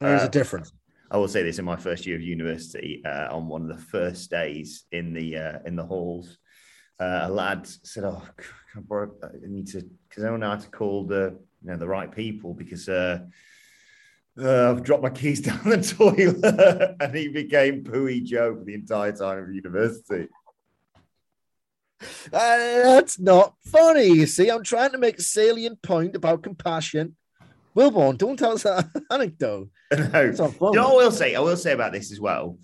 [0.00, 0.70] There's Uh, a difference.
[1.10, 3.82] I will say this in my first year of university, uh, on one of the
[3.84, 6.36] first days in the uh, in the halls,
[7.00, 8.22] uh, a lad said, "Oh,
[8.76, 11.78] I, borrow, I need to because I don't know how to call the you know
[11.78, 13.20] the right people because uh,
[14.38, 18.74] uh, I've dropped my keys down the toilet," and he became Pooey Joe for the
[18.74, 20.28] entire time of university.
[22.30, 24.06] That's not funny.
[24.06, 27.16] You see, I'm trying to make a salient point about compassion.
[27.76, 29.68] Wilborn, don't tell us that anecdote.
[29.90, 30.20] No.
[30.22, 31.34] You know what I will say?
[31.36, 32.58] I will say about this as well.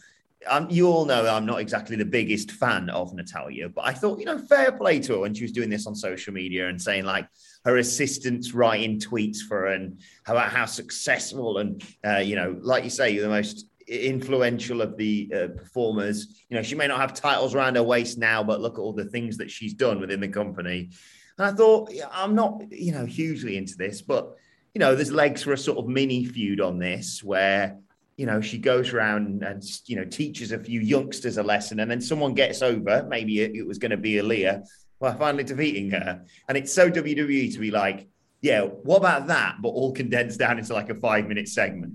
[0.49, 4.19] Um, you all know I'm not exactly the biggest fan of Natalya, but I thought,
[4.19, 6.83] you know, fair play to her when she was doing this on social media and
[6.83, 7.29] saying like
[7.65, 12.83] her assistants writing tweets for her and about how successful and, uh, you know, like
[12.83, 16.43] you say, you're the most influential of the uh, performers.
[16.49, 18.93] You know, she may not have titles around her waist now, but look at all
[18.93, 20.91] the things that she's done within the company.
[21.39, 24.37] And I thought, I'm not, you know, hugely into this, but
[24.75, 27.79] you know, there's legs for a sort of mini feud on this where
[28.17, 31.91] you know, she goes around and, you know, teaches a few youngsters a lesson, and
[31.91, 33.05] then someone gets over.
[33.09, 34.65] Maybe it, was going to be Aliyah,
[35.01, 36.25] by finally defeating her.
[36.49, 38.07] And it's so WWE to be like,
[38.41, 39.57] yeah, what about that?
[39.63, 41.95] But all condensed down into like a five minute segment.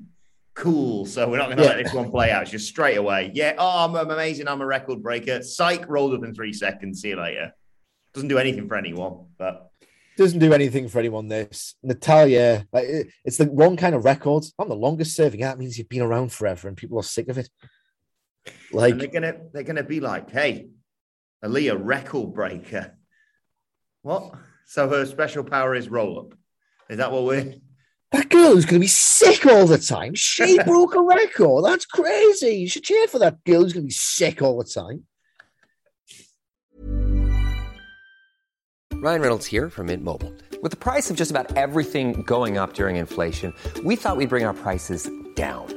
[0.57, 1.05] Cool.
[1.05, 1.69] So we're not going to yeah.
[1.69, 2.41] let this one play out.
[2.41, 3.29] It's just straight away.
[3.31, 3.53] Yeah.
[3.59, 4.47] Oh, I'm, I'm amazing.
[4.47, 5.43] I'm a record breaker.
[5.43, 7.01] Psych rolled up in three seconds.
[7.01, 7.53] See you later.
[8.15, 9.69] Doesn't do anything for anyone, but
[10.17, 11.27] doesn't do anything for anyone.
[11.27, 12.87] This Natalya, like
[13.23, 14.45] it's the wrong kind of record.
[14.57, 15.41] I'm the longest serving.
[15.41, 17.49] That means you've been around forever, and people are sick of it.
[18.71, 20.69] Like and they're gonna they're gonna be like, hey,
[21.45, 22.97] Aliyah record breaker.
[24.01, 24.33] What?
[24.65, 26.33] So her special power is roll up.
[26.89, 27.53] Is that what we're?
[28.11, 30.13] That girl is going to be sick all the time.
[30.15, 31.65] She broke a record.
[31.65, 32.55] That's crazy.
[32.55, 35.03] You should cheer for that girl who's going to be sick all the time.
[38.93, 40.33] Ryan Reynolds here from Mint Mobile.
[40.63, 44.43] With the price of just about everything going up during inflation, we thought we'd bring
[44.45, 45.76] our prices down.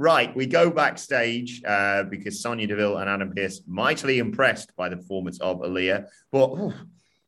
[0.00, 4.96] Right, we go backstage uh, because Sonya Deville and Adam Pearce mightily impressed by the
[4.96, 6.06] performance of Aliyah.
[6.30, 6.74] But oh,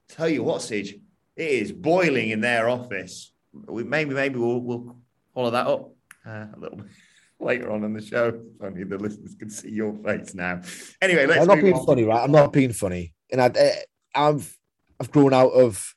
[0.09, 1.01] tell you what, Sige,
[1.37, 3.33] it is boiling in their office.
[3.53, 4.97] We, maybe, maybe we'll, we'll
[5.35, 5.91] follow that up
[6.25, 6.87] uh, a little bit
[7.41, 8.41] later on in the show.
[8.63, 10.63] Only the listeners can see your face now.
[11.03, 11.41] Anyway, let's.
[11.41, 11.87] I'm not being on.
[11.87, 12.23] funny, right?
[12.23, 13.81] I'm not being funny, and I, eh,
[14.15, 14.57] I've
[15.01, 15.93] I've grown out of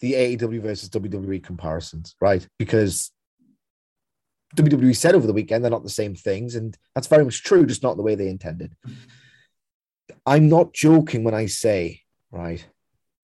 [0.00, 2.46] the AEW versus WWE comparisons, right?
[2.58, 3.10] Because
[4.54, 7.66] WWE said over the weekend they're not the same things, and that's very much true,
[7.66, 8.74] just not the way they intended.
[10.26, 12.66] I'm not joking when I say, right,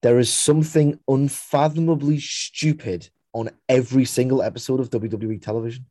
[0.02, 5.86] there is something unfathomably stupid on every single episode of WWE television.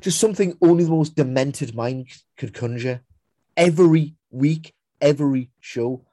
[0.00, 3.02] Just something only the most demented mind could conjure.
[3.56, 6.04] Every week, every show.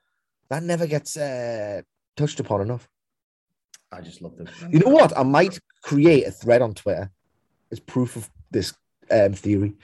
[0.49, 1.81] That never gets uh,
[2.15, 2.87] touched upon enough.
[3.91, 4.49] I just love them.
[4.69, 5.17] You know what?
[5.17, 7.11] I might create a thread on Twitter
[7.71, 8.73] as proof of this
[9.11, 9.75] um, theory.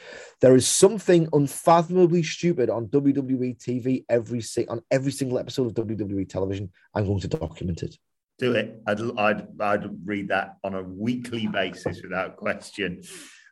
[0.41, 6.27] There is something unfathomably stupid on WWE TV every on every single episode of WWE
[6.27, 6.71] television.
[6.93, 7.95] I'm going to document it.
[8.39, 8.81] Do it.
[8.87, 13.03] I'd I'd I'd read that on a weekly basis without question.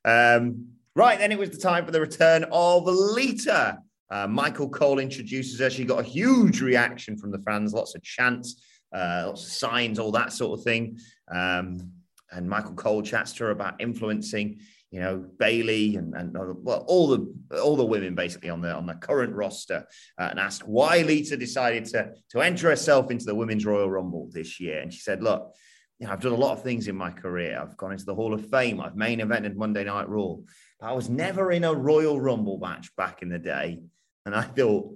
[0.03, 3.79] Um, right then, it was the time for the return of Lita.
[4.09, 5.69] Uh, Michael Cole introduces her.
[5.69, 8.61] She got a huge reaction from the fans, lots of chants,
[8.93, 10.99] uh, lots of signs, all that sort of thing.
[11.33, 11.93] Um,
[12.31, 14.59] and Michael Cole chats to her about influencing
[14.91, 18.85] you know Bayley and, and well all the all the women basically on the on
[18.85, 19.85] the current roster
[20.19, 24.29] uh, and asked why Lita decided to to enter herself into the women's Royal Rumble
[24.31, 25.53] this year and she said look
[25.99, 28.15] you know I've done a lot of things in my career I've gone into the
[28.15, 30.35] Hall of Fame I've main evented Monday Night Raw
[30.81, 33.79] but I was never in a Royal Rumble match back in the day.
[34.25, 34.95] And I thought,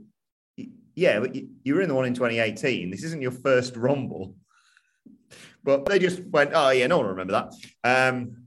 [0.95, 2.89] yeah, but you were in the one in 2018.
[2.89, 4.35] This isn't your first Rumble.
[5.63, 7.53] But they just went, oh, yeah, no one remember that.
[7.83, 8.44] Um,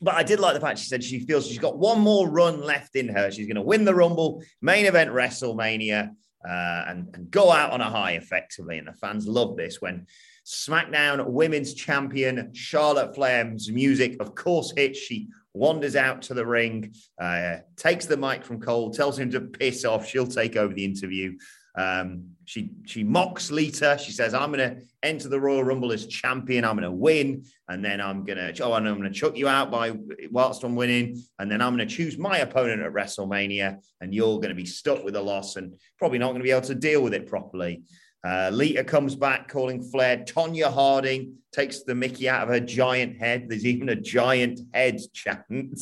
[0.00, 2.62] but I did like the fact she said she feels she's got one more run
[2.62, 3.30] left in her.
[3.30, 6.10] She's going to win the Rumble, main event WrestleMania,
[6.48, 8.78] uh, and, and go out on a high effectively.
[8.78, 10.06] And the fans love this when
[10.46, 14.98] SmackDown Women's Champion Charlotte Flair's music, of course, hits.
[14.98, 19.40] She wanders out to the ring, uh, takes the mic from Cole, tells him to
[19.40, 20.06] piss off.
[20.06, 21.36] She'll take over the interview.
[21.76, 23.98] Um, she she mocks Lita.
[24.02, 26.64] She says, "I'm going to enter the Royal Rumble as champion.
[26.64, 29.36] I'm going to win, and then I'm going to oh, and I'm going to chuck
[29.36, 29.96] you out by
[30.30, 34.36] whilst I'm winning, and then I'm going to choose my opponent at WrestleMania, and you're
[34.36, 36.74] going to be stuck with a loss and probably not going to be able to
[36.74, 37.82] deal with it properly."
[38.22, 43.16] Uh, Lita comes back calling Flair Tonya Harding, takes the Mickey out of her giant
[43.18, 43.48] head.
[43.48, 45.80] There's even a giant head chant.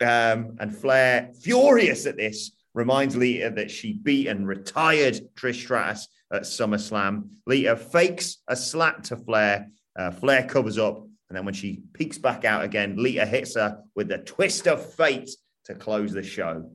[0.00, 6.08] Um, and Flair, furious at this, reminds Lita that she beat and retired Trish Stratus
[6.32, 7.28] at SummerSlam.
[7.46, 9.68] Lita fakes a slap to Flair.
[9.96, 11.06] Uh, Flair covers up.
[11.28, 14.94] And then when she peeks back out again, Lita hits her with the twist of
[14.94, 15.30] fate
[15.66, 16.70] to close the show.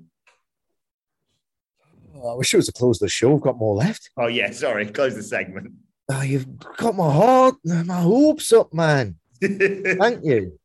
[2.16, 3.34] Oh, I wish it was to close the show.
[3.34, 4.12] We've got more left.
[4.16, 4.52] Oh, yeah.
[4.52, 4.86] Sorry.
[5.00, 5.74] Close the segment.
[6.08, 9.16] Oh, you've got my heart, my hopes up, man.
[9.42, 10.58] Thank you.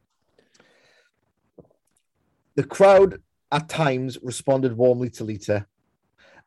[2.54, 3.20] The crowd
[3.52, 5.66] at times responded warmly to Lita.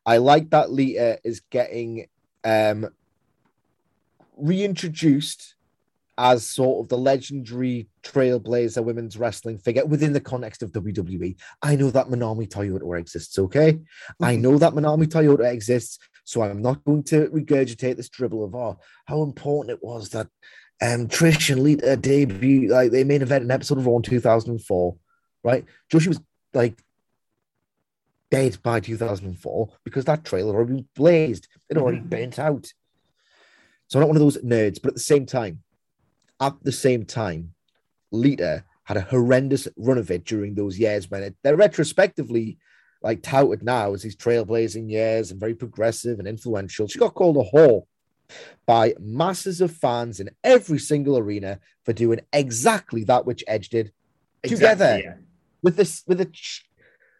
[0.05, 2.07] I like that Lita is getting
[2.43, 2.89] um,
[4.37, 5.55] reintroduced
[6.17, 11.35] as sort of the legendary trailblazer women's wrestling figure within the context of WWE.
[11.61, 13.79] I know that Manami Toyota exists, okay?
[14.21, 18.55] I know that Manami Toyota exists, so I'm not going to regurgitate this dribble of
[18.55, 20.27] oh, how important it was that
[20.81, 24.95] um, Trish and Lita debut, like they main event an episode of Raw in 2004,
[25.43, 25.65] right?
[25.91, 26.21] Joshi was
[26.53, 26.77] like
[28.33, 32.09] dead by 2004 because that trailer already blazed, it already mm-hmm.
[32.09, 32.73] burnt out.
[33.87, 35.61] So I'm not one of those nerds, but at the same time,
[36.41, 37.53] at the same time,
[38.11, 42.57] Lita had a horrendous run of it during those years when it, they're retrospectively
[43.03, 46.87] like touted now as these trailblazing years and very progressive and influential.
[46.87, 47.83] She got called a whore
[48.65, 53.91] by masses of fans in every single arena for doing exactly that which Edge did
[54.41, 55.13] exactly, together yeah.
[55.61, 56.31] with this with the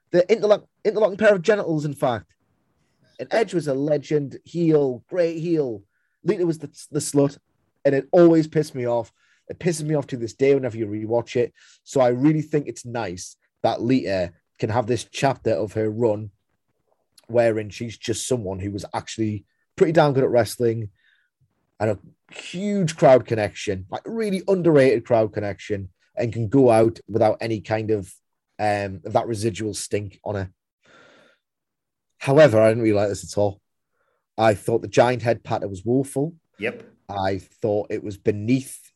[0.09, 2.35] the interlock, interlocking pair of genitals, in fact.
[3.19, 5.83] And Edge was a legend, heel, great heel.
[6.23, 7.37] Lita was the, the slut,
[7.85, 9.11] and it always pissed me off.
[9.49, 11.53] It pisses me off to this day whenever you rewatch it.
[11.83, 16.31] So I really think it's nice that Lita can have this chapter of her run
[17.27, 20.89] wherein she's just someone who was actually pretty damn good at wrestling
[21.79, 21.99] and a
[22.33, 27.91] huge crowd connection, like really underrated crowd connection, and can go out without any kind
[27.91, 28.13] of
[28.59, 30.51] um, of that residual stink on her.
[32.23, 33.59] However, I didn't really like this at all.
[34.37, 36.33] I thought the giant head pattern was woeful.
[36.57, 36.81] Yep.
[37.09, 38.93] I thought it was beneath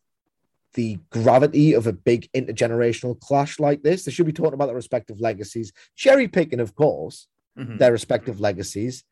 [0.76, 4.06] the gravity of a big intergenerational clash like this.
[4.06, 7.28] They should be talking about their respective legacies, cherry picking, of course,
[7.60, 7.76] mm-hmm.
[7.76, 9.04] their respective legacies,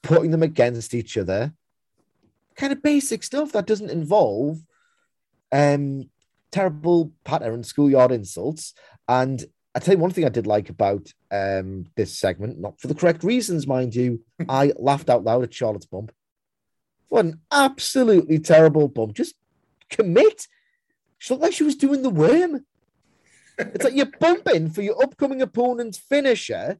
[0.00, 1.52] putting them against each other.
[2.54, 4.60] Kind of basic stuff that doesn't involve
[5.50, 6.08] um,
[6.52, 8.74] terrible patter and schoolyard insults.
[9.08, 9.44] And
[9.74, 12.94] I tell you one thing I did like about um, this segment, not for the
[12.94, 14.20] correct reasons, mind you.
[14.48, 16.12] I laughed out loud at Charlotte's bump.
[17.08, 19.14] What an absolutely terrible bump.
[19.14, 19.34] Just
[19.90, 20.46] commit.
[21.18, 22.64] She looked like she was doing the worm.
[23.58, 26.78] It's like you're bumping for your upcoming opponent's finisher.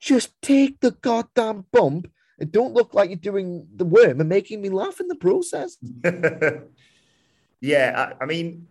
[0.00, 4.60] Just take the goddamn bump and don't look like you're doing the worm and making
[4.60, 5.76] me laugh in the process.
[7.60, 8.66] yeah, I, I mean,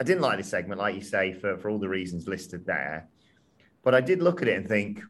[0.00, 3.08] I didn't like this segment, like you say, for, for all the reasons listed there.
[3.84, 5.02] But I did look at it and think,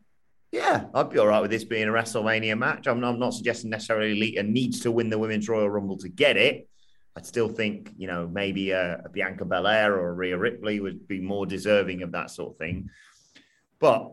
[0.51, 2.89] yeah, I'd be all right with this being a WrestleMania match.
[2.89, 6.37] I'm, I'm not suggesting necessarily Lita needs to win the Women's Royal Rumble to get
[6.37, 6.69] it.
[7.17, 11.07] I'd still think, you know, maybe a, a Bianca Belair or a Rhea Ripley would
[11.07, 12.91] be more deserving of that sort of thing.
[13.79, 14.13] But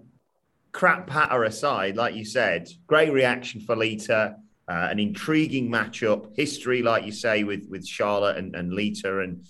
[0.72, 4.36] crap patter aside, like you said, great reaction for Lita,
[4.68, 9.48] uh, an intriguing matchup, history, like you say, with with Charlotte and, and Lita, and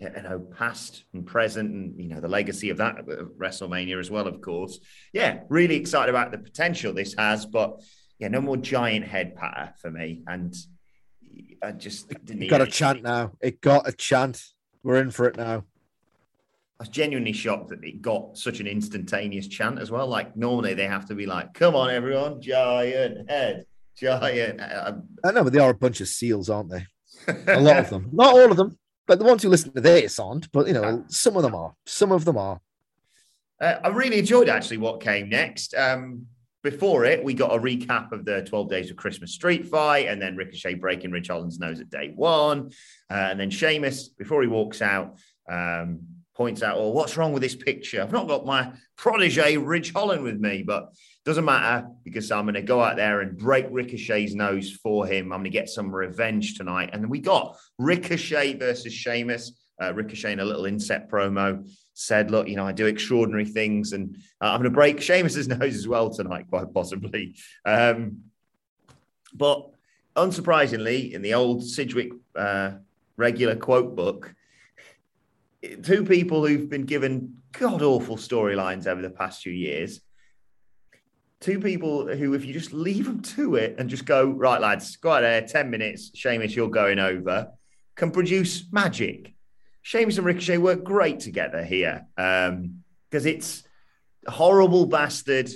[0.00, 4.26] you know, past and present, and you know, the legacy of that WrestleMania as well,
[4.26, 4.78] of course.
[5.12, 7.80] Yeah, really excited about the potential this has, but
[8.18, 10.22] yeah, no more giant head patter for me.
[10.26, 10.54] And
[11.62, 12.42] I just didn't.
[12.42, 13.32] It got a chant now.
[13.40, 14.42] It got a chant.
[14.82, 15.64] We're in for it now.
[16.80, 20.06] I was genuinely shocked that it got such an instantaneous chant as well.
[20.06, 24.94] Like normally they have to be like, "Come on, everyone, giant head, giant." I,
[25.24, 26.86] I know, but they are a bunch of seals, aren't they?
[27.48, 28.78] a lot of them, not all of them.
[29.08, 30.52] But the ones who listen to this aren't.
[30.52, 31.74] But you know, some of them are.
[31.86, 32.60] Some of them are.
[33.60, 35.74] Uh, I really enjoyed actually what came next.
[35.74, 36.26] Um,
[36.62, 40.20] before it, we got a recap of the 12 Days of Christmas street fight and
[40.20, 42.70] then Ricochet breaking Ridge Holland's nose at day one.
[43.10, 45.18] Uh, and then Sheamus, before he walks out,
[45.50, 46.00] um,
[46.38, 48.00] points out, Oh, what's wrong with this picture?
[48.00, 52.54] I've not got my protege Ridge Holland with me, but doesn't matter because I'm going
[52.54, 55.32] to go out there and break Ricochet's nose for him.
[55.32, 56.90] I'm going to get some revenge tonight.
[56.94, 59.52] And we got Ricochet versus Sheamus.
[59.82, 63.92] Uh, Ricochet in a little inset promo said, "Look, you know, I do extraordinary things,
[63.92, 68.22] and uh, I'm going to break Sheamus's nose as well tonight, quite possibly." Um,
[69.34, 69.68] but
[70.16, 72.72] unsurprisingly, in the old Sidgwick uh,
[73.16, 74.34] regular quote book,
[75.82, 80.00] two people who've been given god awful storylines over the past few years.
[81.40, 84.96] Two people who, if you just leave them to it and just go, right, lads,
[84.96, 87.52] go out there, 10 minutes, Sheamus, you're going over,
[87.94, 89.34] can produce magic.
[89.82, 93.62] Sheamus and Ricochet work great together here because um, it's
[94.26, 95.48] horrible bastard,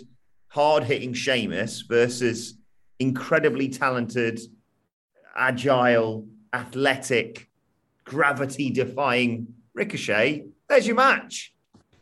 [0.49, 2.55] hard hitting Sheamus versus
[3.01, 4.41] incredibly talented,
[5.35, 7.49] agile, athletic,
[8.05, 10.47] gravity defying Ricochet.
[10.68, 11.53] There's your match.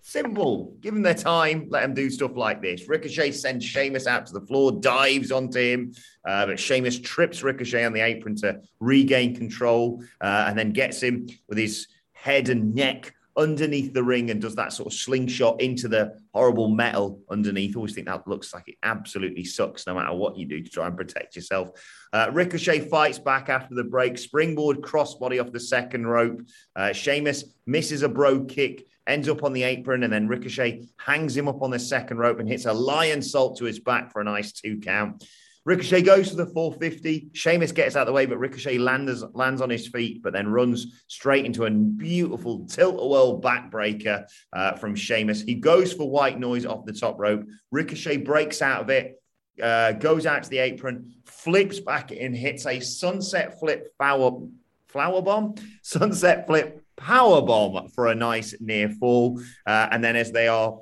[0.02, 0.76] Simple.
[0.80, 1.66] Give them their time.
[1.68, 2.88] Let them do stuff like this.
[2.88, 5.92] Ricochet sends Sheamus out to the floor, dives onto him,
[6.26, 11.00] uh, but Sheamus trips Ricochet on the apron to regain control, uh, and then gets
[11.02, 15.60] him with his head and neck underneath the ring and does that sort of slingshot
[15.60, 17.76] into the horrible metal underneath.
[17.76, 20.86] Always think that looks like it absolutely sucks no matter what you do to try
[20.86, 21.70] and protect yourself.
[22.12, 26.42] Uh, Ricochet fights back after the break, springboard crossbody off the second rope.
[26.74, 31.36] Uh, Sheamus misses a brogue kick, ends up on the apron, and then Ricochet hangs
[31.36, 34.24] him up on the second rope and hits a lionsault to his back for a
[34.24, 35.24] nice two count.
[35.64, 37.30] Ricochet goes for the 450.
[37.34, 40.48] Sheamus gets out of the way, but Ricochet lands, lands on his feet, but then
[40.48, 45.42] runs straight into a beautiful tilt-a-whirl backbreaker uh, from Sheamus.
[45.42, 47.44] He goes for white noise off the top rope.
[47.70, 49.22] Ricochet breaks out of it,
[49.62, 54.40] uh, goes out to the apron, flips back and hits a sunset flip flower,
[54.88, 59.40] flower bomb, sunset flip power bomb for a nice near fall.
[59.66, 60.78] Uh, and then as they are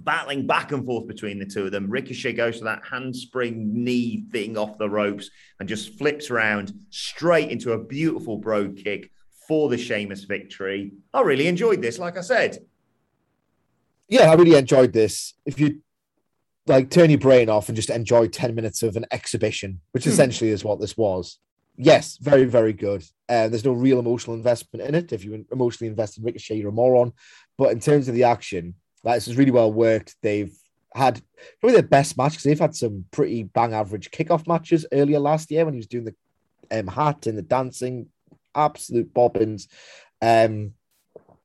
[0.00, 1.90] battling back and forth between the two of them.
[1.90, 7.50] Ricochet goes to that handspring knee thing off the ropes and just flips around straight
[7.50, 9.10] into a beautiful brogue kick
[9.48, 10.92] for the Sheamus victory.
[11.14, 12.58] I really enjoyed this, like I said.
[14.08, 15.34] Yeah, I really enjoyed this.
[15.44, 15.82] If you
[16.66, 20.10] like turn your brain off and just enjoy 10 minutes of an exhibition, which hmm.
[20.10, 21.38] essentially is what this was.
[21.78, 23.04] Yes, very, very good.
[23.28, 25.12] Uh, there's no real emotional investment in it.
[25.12, 27.12] If you emotionally invest in Ricochet, you're a moron.
[27.58, 28.74] But in terms of the action,
[29.04, 30.16] like, this is really well worked.
[30.22, 30.52] They've
[30.94, 31.20] had
[31.60, 35.50] probably their best match because they've had some pretty bang average kickoff matches earlier last
[35.50, 38.08] year when he was doing the um, hat and the dancing,
[38.54, 39.68] absolute bobbins.
[40.22, 40.72] Um,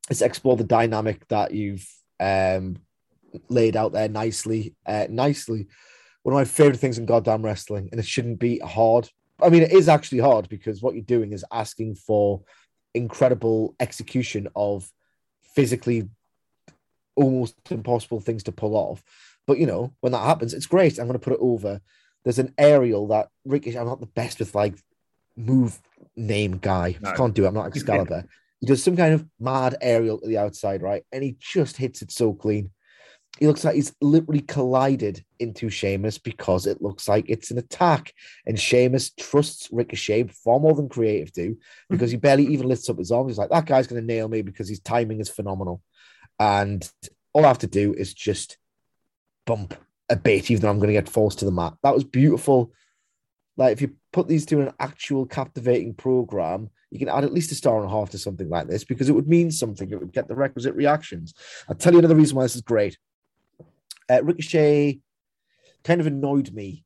[0.08, 1.86] let's explore the dynamic that you've
[2.18, 2.78] um,
[3.48, 4.74] laid out there nicely.
[4.86, 5.68] Uh, nicely.
[6.22, 9.08] One of my favorite things in goddamn wrestling, and it shouldn't be hard.
[9.42, 12.42] I mean, it is actually hard because what you're doing is asking for
[12.94, 14.88] incredible execution of
[15.54, 16.08] physically
[17.14, 19.02] almost impossible things to pull off.
[19.46, 20.98] But you know, when that happens, it's great.
[20.98, 21.80] I'm going to put it over.
[22.24, 23.78] There's an aerial that Ricochet.
[23.78, 24.76] I'm not the best with like
[25.36, 25.80] move
[26.16, 26.96] name guy.
[27.00, 27.10] No.
[27.10, 27.48] I can't do it.
[27.48, 28.24] I'm not Excalibur.
[28.60, 31.04] he does some kind of mad aerial to the outside, right?
[31.12, 32.70] And he just hits it so clean.
[33.38, 38.12] He looks like he's literally collided into Sheamus because it looks like it's an attack.
[38.46, 41.56] And Sheamus trusts Ricochet far more than creative do
[41.88, 43.32] because he barely even lifts up his arms.
[43.32, 45.82] He's like, that guy's going to nail me because his timing is phenomenal.
[46.42, 46.90] And
[47.32, 48.58] all I have to do is just
[49.46, 49.74] bump
[50.10, 51.74] a bit, even though I'm going to get forced to the mat.
[51.84, 52.72] That was beautiful.
[53.56, 57.32] Like, if you put these two in an actual captivating program, you can add at
[57.32, 59.88] least a star and a half to something like this because it would mean something.
[59.88, 61.32] It would get the requisite reactions.
[61.68, 62.98] I'll tell you another reason why this is great.
[64.10, 64.98] Uh, Ricochet
[65.84, 66.84] kind of annoyed me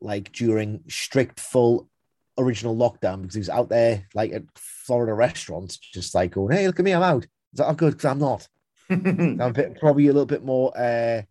[0.00, 1.88] like during strict full
[2.36, 6.66] original lockdown because he was out there like at Florida restaurants, just like going, Hey,
[6.66, 7.24] look at me, I'm out.
[7.24, 7.92] Is that good?
[7.92, 8.48] Because I'm not.
[8.90, 11.22] I'm a bit, probably a little bit more, uh,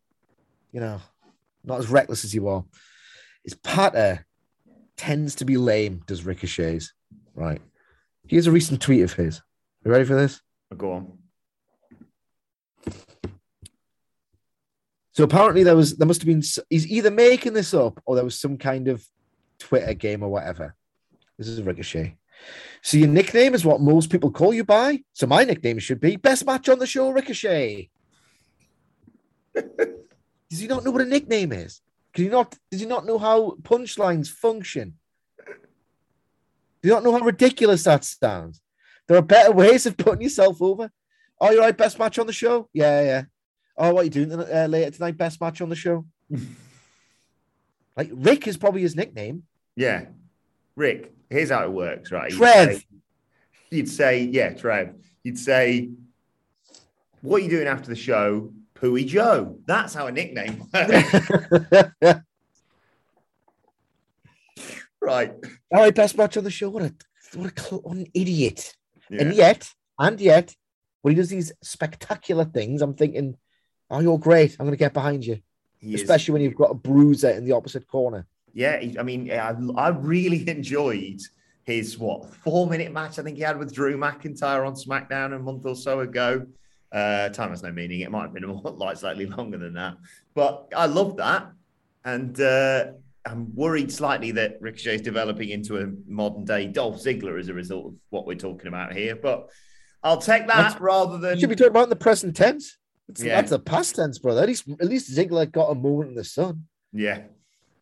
[0.71, 1.01] you know,
[1.63, 2.63] not as reckless as you are.
[3.43, 4.25] His patter
[4.97, 6.93] tends to be lame, does Ricochet's.
[7.35, 7.61] Right.
[8.27, 9.41] Here's a recent tweet of his.
[9.83, 10.41] You ready for this?
[10.77, 11.17] Go on.
[15.13, 18.23] So apparently there was there must have been he's either making this up or there
[18.23, 19.05] was some kind of
[19.59, 20.75] Twitter game or whatever.
[21.37, 22.15] This is a Ricochet.
[22.81, 25.03] So your nickname is what most people call you by.
[25.13, 27.89] So my nickname should be best match on the show, Ricochet.
[29.55, 31.81] Does he not know what a nickname is?
[32.13, 32.57] Can you not?
[32.69, 34.97] Does he not know how punchlines function?
[36.81, 38.61] Do you not know how ridiculous that sounds?
[39.07, 40.89] There are better ways of putting yourself over.
[41.39, 42.69] Oh, you're right, best match on the show.
[42.73, 43.23] Yeah, yeah.
[43.77, 45.17] "Oh, what are you doing uh, later tonight?
[45.17, 46.05] Best match on the show."
[47.95, 49.43] like Rick is probably his nickname.
[49.75, 50.05] Yeah,
[50.81, 51.13] Rick.
[51.29, 52.29] Here's how it works, right?
[52.31, 52.75] You'd Trev.
[52.77, 52.85] say-
[53.69, 54.95] You'd say, yeah, Trev.
[55.23, 55.91] You'd say,
[57.21, 59.59] "What are you doing after the show?" Pooey Joe.
[59.65, 60.65] That's our nickname.
[64.99, 65.31] right.
[65.71, 66.69] All right, best match on the show.
[66.69, 66.93] What a
[67.35, 68.75] what a what an idiot.
[69.09, 69.69] And yet,
[69.99, 70.55] and yet,
[71.01, 73.37] when he does these spectacular things, I'm thinking,
[73.89, 74.51] "Oh, you're great.
[74.59, 75.39] I'm going to get behind you."
[75.79, 78.25] He is- Especially when you've got a bruiser in the opposite corner.
[78.53, 81.19] Yeah, he- I mean, I, I really enjoyed
[81.63, 85.39] his what four minute match I think he had with Drew McIntyre on SmackDown a
[85.39, 86.45] month or so ago.
[86.91, 88.01] Uh, time has no meaning.
[88.01, 89.95] It might have been a lot slightly longer than that,
[90.33, 91.51] but I love that,
[92.03, 92.87] and uh,
[93.25, 97.53] I'm worried slightly that Ricochet is developing into a modern day Dolph Ziggler as a
[97.53, 99.15] result of what we're talking about here.
[99.15, 99.47] But
[100.03, 102.77] I'll take that That's- rather than should be talking about in the present tense.
[103.07, 103.35] It's, Yeah.
[103.35, 104.41] That's the past tense, brother.
[104.41, 106.65] At least, at least Ziggler got a moment in the sun.
[106.91, 107.21] Yeah,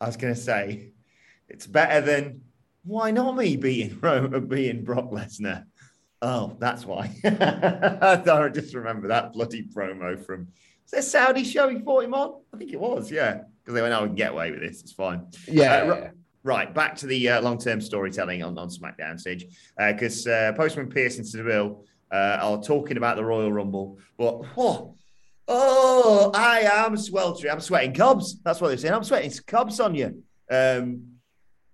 [0.02, 0.92] I was going to say
[1.48, 2.42] it's better than
[2.84, 5.66] why not me beating Ro- beating Brock Lesnar.
[6.22, 7.16] Oh, that's why.
[7.24, 10.50] I just remember that bloody promo from
[10.92, 12.42] there Saudi show he fought him on?
[12.54, 13.42] I think it was, yeah.
[13.62, 14.82] Because they went, "Oh, we can get away with this.
[14.82, 15.84] It's fine." Yeah.
[15.84, 16.10] Uh, ri-
[16.42, 19.46] Right, back to the uh, long-term storytelling on, on SmackDown stage,
[19.78, 21.84] because uh, Postman Pierce and Seville
[22.14, 24.00] uh, are talking about the Royal Rumble.
[24.18, 24.96] But oh,
[25.50, 27.52] oh, I am sweltering.
[27.52, 28.40] I'm sweating cobs.
[28.44, 28.94] That's what they're saying.
[28.94, 30.24] I'm sweating cobs on you.
[30.50, 31.16] Um,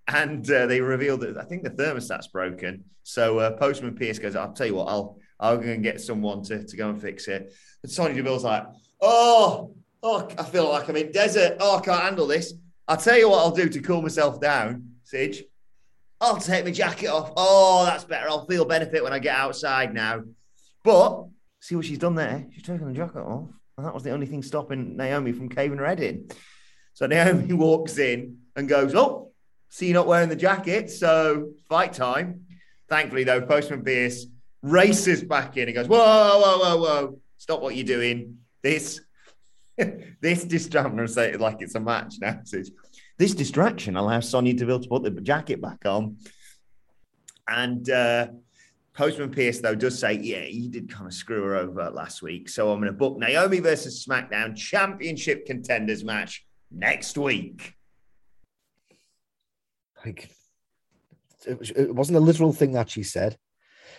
[0.08, 2.84] and uh, they revealed that I think the thermostat's broken.
[3.02, 6.42] So uh, Postman Pierce goes, "I'll tell you what, I'll I'll go and get someone
[6.44, 8.64] to, to go and fix it." And Sonya Deville's like,
[9.00, 11.56] "Oh, oh, I feel like I'm in desert.
[11.60, 12.54] Oh, I can't handle this.
[12.88, 15.42] I'll tell you what I'll do to cool myself down, Sige.
[16.20, 17.32] I'll take my jacket off.
[17.36, 18.28] Oh, that's better.
[18.28, 20.22] I'll feel benefit when I get outside now.
[20.82, 21.26] But
[21.60, 22.46] see what she's done there?
[22.54, 23.50] She's taken the jacket off.
[23.76, 26.28] And that was the only thing stopping Naomi from caving her head in.
[26.94, 29.32] So Naomi walks in and goes, Oh,
[29.68, 30.90] see you not wearing the jacket.
[30.90, 32.46] So fight time.
[32.88, 34.26] Thankfully, though, Postman Pierce
[34.62, 37.20] races back in and goes, Whoa, whoa, whoa, whoa.
[37.38, 38.38] Stop what you're doing.
[38.62, 39.00] This
[40.20, 42.40] this distraction, I'm gonna say it like it's a match now.
[43.18, 46.16] This distraction allows Sonya Deville to put the jacket back on.
[47.48, 48.28] And uh,
[48.96, 52.48] Postman Pierce, though, does say, yeah, you did kind of screw her over last week.
[52.48, 57.74] So I'm going to book Naomi versus SmackDown Championship Contenders match next week.
[60.04, 60.30] Like,
[61.46, 63.36] it, was, it wasn't a literal thing that she said.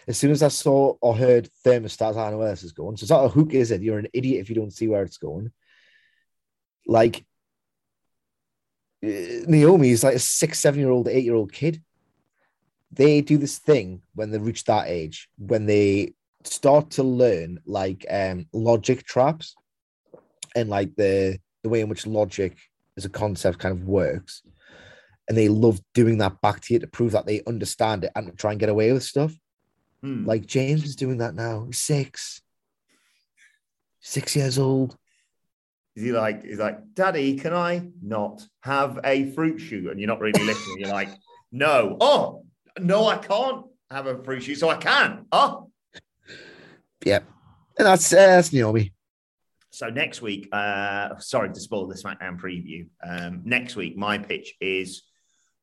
[0.08, 2.98] As soon as I saw or heard thermostat, I know where this is going.
[2.98, 3.84] So it's not a hook, is it?
[3.84, 5.52] You're an idiot if you don't see where it's going.
[6.88, 7.24] Like,
[9.06, 11.84] uh, Naomi is like a six, seven year old, eight year old kid.
[12.92, 16.14] They do this thing when they reach that age, when they
[16.44, 19.56] start to learn like um logic traps
[20.56, 22.58] and like the the way in which logic
[22.96, 24.44] as a concept kind of works
[25.28, 28.38] and they love doing that back to you to prove that they understand it and
[28.38, 29.34] try and get away with stuff.
[30.02, 30.26] Hmm.
[30.26, 31.66] Like James is doing that now.
[31.66, 32.42] He's six,
[34.00, 34.96] six years old.
[35.96, 39.90] Is he like, he's like, Daddy, can I not have a fruit shoot?
[39.90, 40.80] And you're not really listening.
[40.80, 41.10] You're like,
[41.52, 41.98] no.
[42.00, 42.46] Oh,
[42.80, 44.58] no, I can't have a fruit shoot.
[44.58, 45.26] So I can.
[45.32, 45.72] Oh,
[47.06, 47.20] Yeah,
[47.78, 48.94] and that's uh, that's Naomi.
[49.70, 52.88] So next week, uh, sorry to spoil the SmackDown preview.
[53.08, 55.04] Um, next week, my pitch is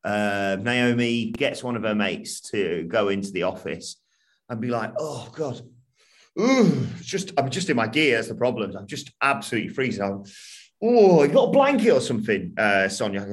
[0.05, 3.97] uh, Naomi gets one of her mates to go into the office
[4.49, 5.61] and be like, "Oh God,
[6.41, 8.17] ooh, it's just I'm just in my gear.
[8.17, 8.77] That's the problem.
[8.77, 10.03] I'm just absolutely freezing.
[10.05, 10.25] I'm,
[10.85, 13.27] oh, you got a blanket or something, uh, Sonya?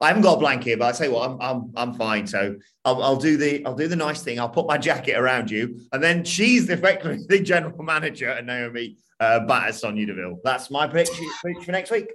[0.00, 2.26] I haven't got a blanket, but I tell you what, I'm I'm I'm fine.
[2.26, 4.38] So I'll, I'll do the I'll do the nice thing.
[4.38, 8.96] I'll put my jacket around you, and then she's effectively the general manager, and Naomi
[9.18, 10.40] uh, batters Sonya Deville.
[10.44, 11.10] That's my pitch,
[11.44, 12.12] pitch for next week.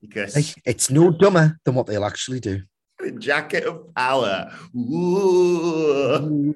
[0.00, 2.62] Because it's no dumber than what they'll actually do.
[2.98, 4.50] the jacket of power.
[4.76, 6.54] Ooh.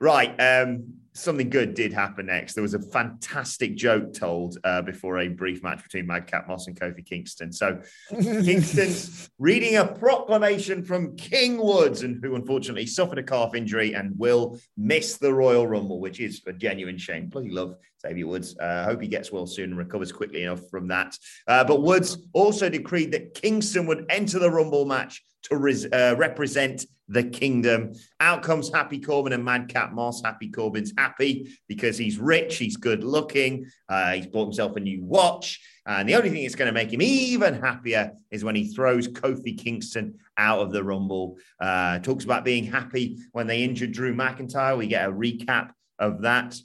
[0.00, 0.34] Right.
[0.40, 2.54] Um, something good did happen next.
[2.54, 6.78] There was a fantastic joke told uh, before a brief match between Madcap Moss and
[6.78, 7.52] Kofi Kingston.
[7.52, 13.94] So Kingston's reading a proclamation from King Woods, and who unfortunately suffered a calf injury
[13.94, 17.28] and will miss the Royal Rumble, which is a genuine shame.
[17.28, 18.56] Bloody love Xavier Woods.
[18.60, 21.16] I uh, hope he gets well soon and recovers quickly enough from that.
[21.46, 26.14] Uh, but Woods also decreed that Kingston would enter the Rumble match to res- uh,
[26.16, 27.92] represent the kingdom.
[28.20, 30.22] Out comes Happy Corbin and Madcap Moss.
[30.24, 35.04] Happy Corbin's happy because he's rich, he's good looking, uh, he's bought himself a new
[35.04, 35.60] watch.
[35.84, 39.08] And the only thing that's going to make him even happier is when he throws
[39.08, 41.38] Kofi Kingston out of the Rumble.
[41.60, 44.78] Uh, talks about being happy when they injured Drew McIntyre.
[44.78, 46.56] We get a recap of that.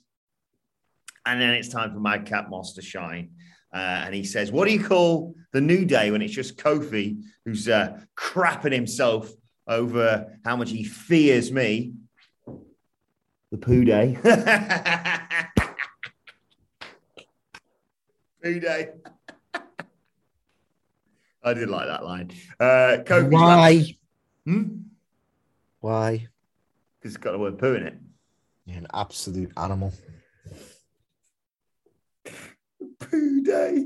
[1.25, 3.32] And then it's time for Madcap Moss to shine.
[3.73, 7.21] Uh, and he says, What do you call the new day when it's just Kofi
[7.48, 9.32] who's uh, crapping himself
[9.66, 11.93] over how much he fears me?
[13.52, 14.18] The poo day.
[18.43, 18.89] poo day.
[21.41, 22.32] I did like that line.
[22.60, 23.95] Uh, Why?
[24.45, 24.64] Hmm?
[25.80, 26.28] Why?
[27.00, 27.95] Because it's got the word poo in it.
[28.66, 29.93] You're an absolute animal.
[33.00, 33.86] poo day.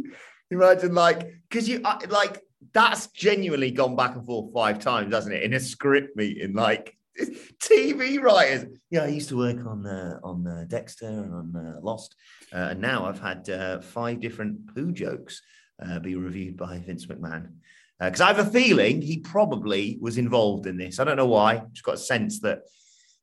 [0.50, 2.42] Imagine like because you like
[2.74, 5.44] that's genuinely gone back and forth five times, hasn't it?
[5.44, 6.98] In a script meeting, like
[7.60, 8.66] TV writers.
[8.90, 12.16] Yeah, I used to work on uh, on uh, Dexter and on uh, Lost,
[12.54, 15.42] uh, and now I've had uh, five different poo jokes
[15.84, 17.52] uh, be reviewed by Vince McMahon.
[18.00, 21.00] Because I have a feeling he probably was involved in this.
[21.00, 21.62] I don't know why.
[21.72, 22.62] Just got a sense that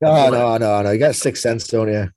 [0.01, 0.91] No, no, no, no.
[0.93, 2.11] You got six cents, don't you?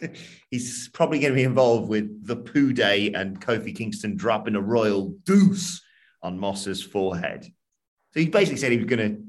[0.50, 4.60] he's probably going to be involved with the poo day and Kofi Kingston dropping a
[4.60, 5.82] royal deuce
[6.24, 7.44] on Moss's forehead.
[8.14, 9.22] So he basically said he was going to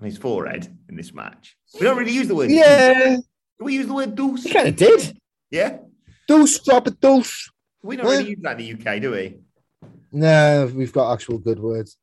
[0.00, 1.56] on his forehead in this match.
[1.74, 2.50] We don't really use the word.
[2.50, 3.16] Yeah.
[3.58, 4.44] Do we use the word deuce?
[4.44, 5.18] you kind of did.
[5.50, 5.78] Yeah.
[6.26, 7.50] Deuce, drop a deuce.
[7.82, 9.38] We don't really use that in the UK, do we?
[10.10, 11.96] No, we've got actual good words.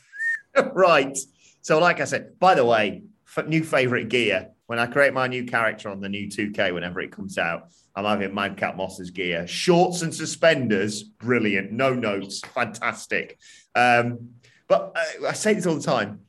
[0.72, 1.16] right.
[1.62, 3.02] So, like I said, by the way,
[3.36, 4.50] f- new favorite gear.
[4.66, 8.04] When I create my new character on the new 2K, whenever it comes out, I'm
[8.04, 9.46] having Madcap Moss's gear.
[9.46, 11.72] Shorts and suspenders, brilliant.
[11.72, 13.38] No notes, fantastic.
[13.78, 14.30] Um,
[14.66, 16.20] but uh, I say this all the time,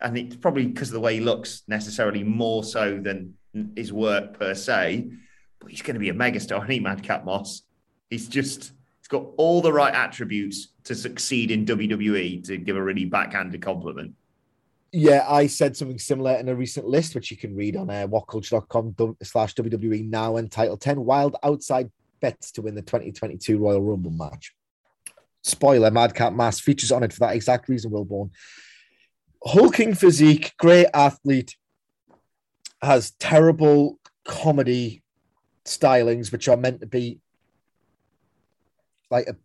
[0.00, 3.34] and it's probably because of the way he looks, necessarily more so than
[3.74, 5.10] his work per se.
[5.60, 7.62] But he's going to be a megastar, isn't he, Madcap Moss?
[8.10, 12.82] He's just, he's got all the right attributes to succeed in WWE, to give a
[12.82, 14.14] really backhanded compliment.
[14.92, 18.06] Yeah, I said something similar in a recent list, which you can read on uh,
[18.06, 21.90] whatculture.com slash WWE now and Title 10 Wild Outside
[22.20, 24.55] Bets to win the 2022 Royal Rumble match.
[25.46, 28.30] Spoiler, Madcap Moss features on it for that exact reason, Wilborn.
[29.44, 31.56] Hulking physique, great athlete,
[32.82, 35.02] has terrible comedy
[35.64, 37.20] stylings, which are meant to be
[39.08, 39.36] like a,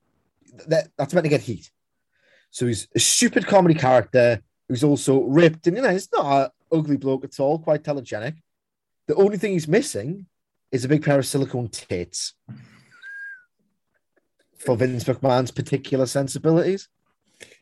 [0.67, 1.69] that, that's meant to get heat.
[2.49, 6.79] So he's a stupid comedy character who's also ripped, and you know, it's not an
[6.79, 8.37] ugly bloke at all, quite telegenic.
[9.07, 10.25] The only thing he's missing
[10.71, 12.33] is a big pair of silicone tits
[14.65, 16.87] for Vince McMahon's particular sensibilities.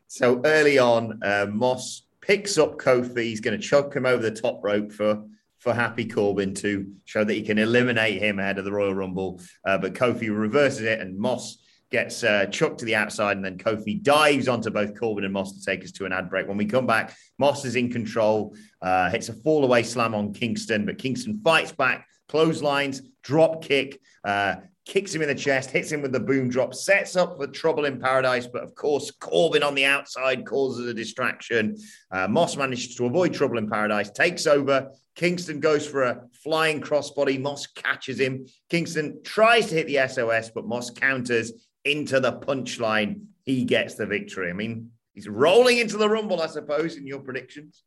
[0.08, 3.24] So early on, uh, Moss picks up Kofi.
[3.24, 5.24] He's going to chuck him over the top rope for
[5.60, 9.41] for Happy Corbin to show that he can eliminate him ahead of the Royal Rumble.
[9.66, 11.58] Uh, but Kofi reverses it, and Moss
[11.91, 15.60] gets uh, chucked to the outside, and then Kofi dives onto both Corbin and Moss
[15.60, 16.47] to take us to an ad break.
[16.47, 20.34] When we come back, Moss is in control, uh, hits a fall away slam on
[20.34, 24.00] Kingston, but Kingston fights back, clotheslines, drop kick.
[24.24, 24.56] Uh,
[24.90, 27.86] kicks him in the chest, hits him with the boom drop, sets up for trouble
[27.86, 28.48] in paradise.
[28.48, 31.78] But of course, Corbin on the outside causes a distraction.
[32.10, 34.92] Uh, Moss manages to avoid trouble in paradise, takes over.
[35.16, 37.40] Kingston goes for a flying crossbody.
[37.40, 38.48] Moss catches him.
[38.70, 41.54] Kingston tries to hit the SOS, but Moss counters
[41.86, 43.26] into the punchline.
[43.46, 44.50] He gets the victory.
[44.50, 47.84] I mean, he's rolling into the Rumble, I suppose, in your predictions.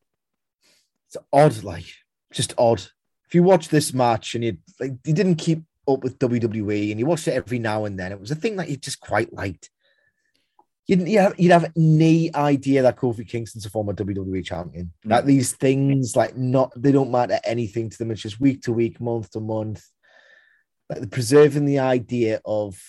[1.09, 1.87] It's odd, like
[2.33, 2.81] just odd.
[3.27, 7.01] If you watch this match and you like, you didn't keep up with WWE and
[7.01, 9.33] you watched it every now and then, it was a thing that you just quite
[9.33, 9.71] liked.
[10.87, 14.93] You'd, you'd, have, you'd have no idea that Kofi Kingston's a former WWE champion.
[15.05, 15.09] Mm.
[15.11, 18.11] That these things, like, not they don't matter anything to them.
[18.11, 19.85] It's just week to week, month to month.
[20.91, 22.81] Like, preserving the idea of.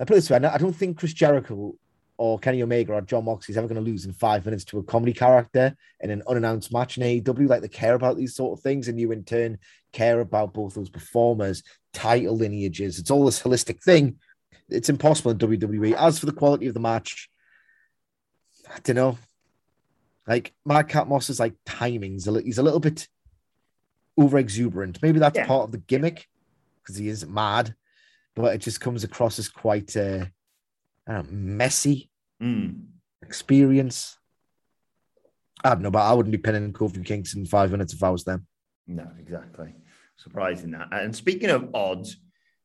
[0.00, 1.74] I put it this way: I don't- I don't think Chris Jericho
[2.16, 4.78] or Kenny Omega or Jon Moxley is ever going to lose in five minutes to
[4.78, 7.48] a comedy character in an unannounced match in AEW.
[7.48, 9.58] Like they care about these sort of things, and you in turn
[9.92, 11.62] care about both those performers,
[11.92, 12.98] title lineages.
[12.98, 14.16] It's all this holistic thing.
[14.68, 15.94] It's impossible in WWE.
[15.94, 17.28] As for the quality of the match,
[18.68, 19.18] I don't know.
[20.26, 23.08] Like Madcap Moss's like timings, he's a little bit
[24.18, 24.98] over exuberant.
[25.02, 25.46] Maybe that's Yeah.
[25.46, 26.26] part of the gimmick
[26.82, 27.74] because he is mad,
[28.34, 30.26] but it just comes across as quite uh,
[31.06, 32.10] know, messy
[32.42, 32.84] Mm.
[33.22, 34.16] experience.
[35.64, 38.10] I don't know, but I wouldn't be pinning Kofi Kingston in five minutes if I
[38.10, 38.46] was them.
[38.86, 39.74] No, exactly.
[40.18, 40.88] Surprising that.
[40.92, 42.16] And speaking of odds,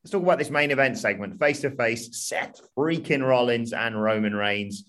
[0.03, 1.39] let's talk about this main event segment.
[1.39, 4.85] Face to face, Seth freaking Rollins and Roman Reigns.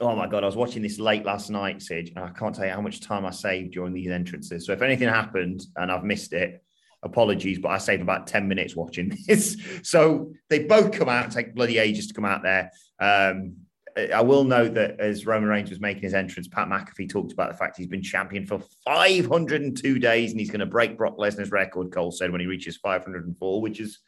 [0.00, 2.66] Oh my God, I was watching this late last night, Sid, and I can't tell
[2.66, 4.64] you how much time I saved during these entrances.
[4.64, 6.62] So if anything happened and I've missed it,
[7.02, 9.56] apologies, but I saved about 10 minutes watching this.
[9.82, 12.70] So they both come out take bloody ages to come out there.
[13.00, 13.56] Um,
[13.96, 17.52] I will note that as Roman Reigns was making his entrance, Pat McAfee talked about
[17.52, 21.52] the fact he's been champion for 502 days and he's going to break Brock Lesnar's
[21.52, 24.00] record, Cole said, when he reaches 504, which is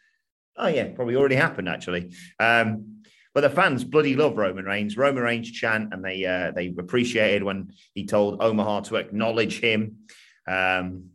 [0.58, 2.12] Oh yeah, probably already happened actually.
[2.40, 3.02] Um,
[3.34, 4.96] but the fans bloody love Roman Reigns.
[4.96, 9.98] Roman Reigns chant, and they uh, they appreciated when he told Omaha to acknowledge him.
[10.48, 11.10] Um,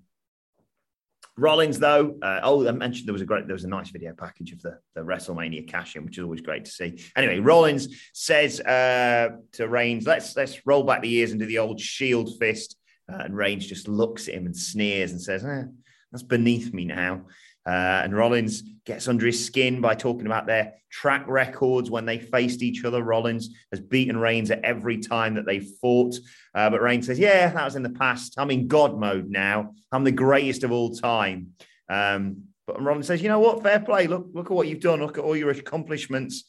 [1.41, 4.13] Rollins, though, uh, oh, I mentioned there was a great, there was a nice video
[4.13, 7.03] package of the, the WrestleMania cash in, which is always great to see.
[7.15, 11.79] Anyway, Rollins says uh, to Reigns, "Let's let's roll back the years into the old
[11.79, 12.77] Shield fist,"
[13.11, 15.63] uh, and Reigns just looks at him and sneers and says, eh,
[16.11, 17.25] "That's beneath me now."
[17.65, 22.17] Uh, and Rollins gets under his skin by talking about their track records when they
[22.19, 23.03] faced each other.
[23.03, 26.15] Rollins has beaten Reigns at every time that they fought.
[26.55, 28.35] Uh, but Reigns says, Yeah, that was in the past.
[28.37, 29.73] I'm in God mode now.
[29.91, 31.51] I'm the greatest of all time.
[31.87, 33.61] Um, but Rollins says, You know what?
[33.63, 34.07] Fair play.
[34.07, 34.99] Look, look at what you've done.
[34.99, 36.45] Look at all your accomplishments.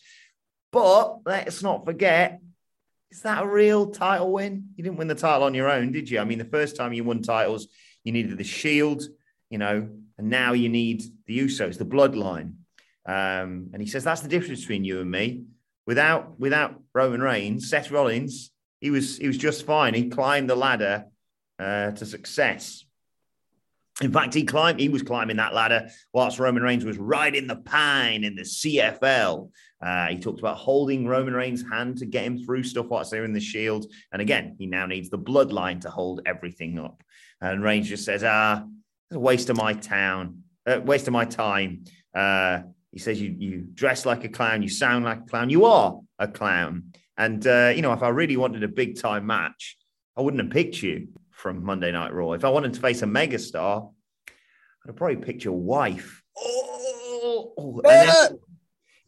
[0.73, 2.41] But let's not forget,
[3.11, 4.71] is that a real title win?
[4.75, 6.19] You didn't win the title on your own, did you?
[6.19, 7.69] I mean, the first time you won titles,
[8.05, 9.05] you needed the shield,
[9.51, 9.91] you know,
[10.23, 12.55] and now you need the Usos, the bloodline.
[13.05, 15.43] Um, and he says that's the difference between you and me.
[15.85, 19.95] Without without Roman Reigns, Seth Rollins, he was he was just fine.
[19.95, 21.07] He climbed the ladder
[21.59, 22.85] uh, to success.
[24.01, 24.79] In fact, he climbed.
[24.79, 29.51] He was climbing that ladder whilst Roman Reigns was riding the pine in the CFL.
[29.85, 33.25] Uh, he talked about holding Roman Reigns' hand to get him through stuff whilst they're
[33.25, 33.87] in the Shield.
[34.13, 37.03] And again, he now needs the bloodline to hold everything up.
[37.41, 38.65] And Reigns just says, "Ah,
[39.13, 41.85] it's a waste of my town, uh, waste of my time.
[42.15, 42.61] Uh,
[42.93, 46.01] he says you you dress like a clown, you sound like a clown, you are
[46.19, 46.95] a clown.
[47.19, 49.77] And uh, you know, if I really wanted a big time match,
[50.17, 52.33] I wouldn't have picked you from Monday Night Raw.
[52.33, 53.93] If I wanted to face a megastar,
[54.89, 56.23] I'd probably picked your wife.
[56.39, 58.39] Oh, then,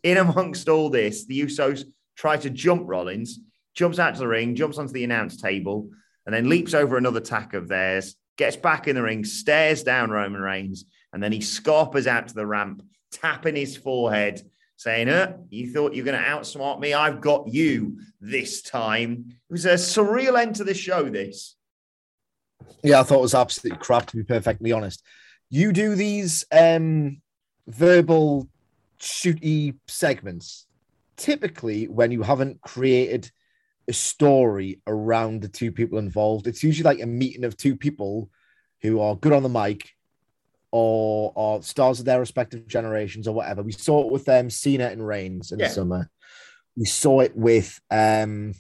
[0.03, 1.85] in amongst all this, the Usos
[2.15, 3.41] try to jump Rollins,
[3.75, 5.89] jumps out to the ring, jumps onto the announce table,
[6.27, 10.11] and then leaps over another tack of theirs gets back in the ring, stares down
[10.11, 14.43] Roman Reigns, and then he scarpers out to the ramp, tapping his forehead,
[14.77, 16.95] saying, uh, You thought you're going to outsmart me?
[16.95, 19.27] I've got you this time.
[19.49, 21.57] It was a surreal end to the show, this.
[22.83, 25.03] Yeah, I thought it was absolutely crap, to be perfectly honest.
[25.51, 27.21] You do these um,
[27.67, 28.49] verbal
[28.99, 30.67] shooty segments
[31.17, 33.31] typically when you haven't created
[33.89, 36.47] a story around the two people involved.
[36.47, 38.31] It's usually like a meeting of two people
[38.83, 39.91] who are good on the mic
[40.71, 43.63] or are stars of their respective generations or whatever.
[43.63, 45.69] We saw it with them, um, Cena and Reigns in yeah.
[45.69, 46.11] the summer.
[46.77, 48.55] We saw it with um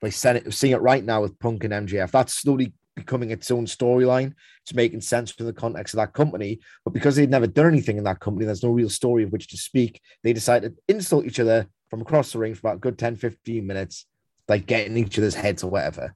[0.00, 2.10] by seeing it right now with Punk and MJF.
[2.10, 4.34] That's slowly becoming its own storyline.
[4.62, 6.60] It's making sense within the context of that company.
[6.84, 9.48] But because they'd never done anything in that company, there's no real story of which
[9.48, 10.00] to speak.
[10.22, 13.66] They decided to insult each other from across the ring for about good 10, 15
[13.66, 14.06] minutes
[14.50, 16.12] like getting each other's heads or whatever.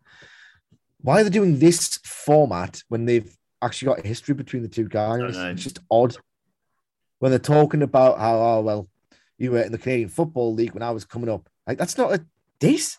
[1.01, 4.89] Why are they doing this format when they've actually got a history between the two
[4.89, 5.37] guys?
[5.53, 6.17] It's just odd.
[7.21, 8.89] When they're talking about how, oh, well,
[9.39, 11.49] you were in the Canadian Football League when I was coming up.
[11.67, 12.27] Like, that's not a
[12.59, 12.99] this.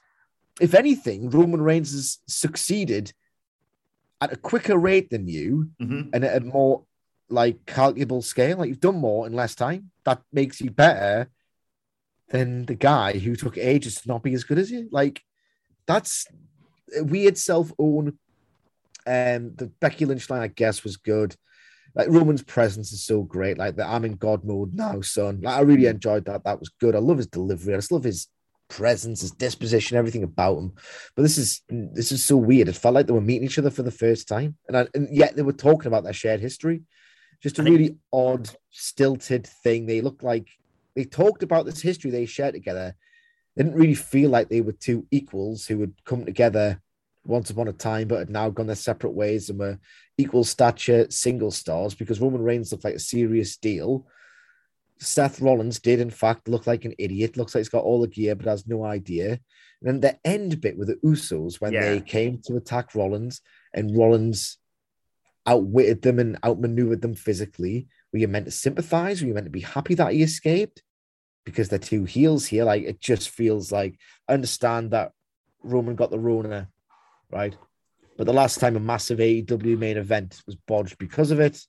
[0.61, 3.11] If anything, Roman Reigns has succeeded
[4.21, 6.11] at a quicker rate than you mm-hmm.
[6.13, 6.86] and at a more
[7.29, 8.59] like calculable scale.
[8.59, 9.91] Like you've done more in less time.
[10.05, 11.29] That makes you better
[12.29, 14.88] than the guy who took ages to not be as good as you.
[14.91, 15.24] Like
[15.88, 16.27] that's
[16.97, 18.17] a weird self-own.
[19.07, 21.36] Um, the Becky Lynch line, I guess, was good.
[21.93, 23.57] Like Roman's presence is so great.
[23.57, 25.41] Like the I'm in God mode now, son.
[25.41, 26.43] Like I really enjoyed that.
[26.43, 26.95] That was good.
[26.95, 27.73] I love his delivery.
[27.73, 28.27] I just love his
[28.67, 30.73] presence, his disposition, everything about him.
[31.15, 32.67] But this is this is so weird.
[32.67, 35.07] It felt like they were meeting each other for the first time, and, I, and
[35.15, 36.81] yet they were talking about their shared history.
[37.41, 39.86] Just a really odd, stilted thing.
[39.86, 40.47] They look like
[40.95, 42.95] they talked about this history they shared together.
[43.55, 46.81] They didn't really feel like they were two equals who had come together
[47.25, 49.79] once upon a time, but had now gone their separate ways and were
[50.17, 54.07] equal stature single stars because Roman Reigns looked like a serious deal.
[54.99, 57.35] Seth Rollins did, in fact, look like an idiot.
[57.37, 59.31] Looks like he's got all the gear, but has no idea.
[59.31, 59.39] And
[59.81, 61.89] then the end bit with the Usos when yeah.
[61.89, 63.41] they came to attack Rollins
[63.73, 64.57] and Rollins
[65.45, 67.87] outwitted them and outmaneuvered them physically.
[68.11, 69.21] Were you meant to sympathize?
[69.21, 70.81] Were you meant to be happy that he escaped?
[71.45, 72.65] Because they're two heels here.
[72.65, 75.11] Like it just feels like I understand that
[75.63, 76.69] Roman got the Rona,
[77.31, 77.55] right?
[78.17, 81.59] But the last time a massive AEW main event was bodged because of it,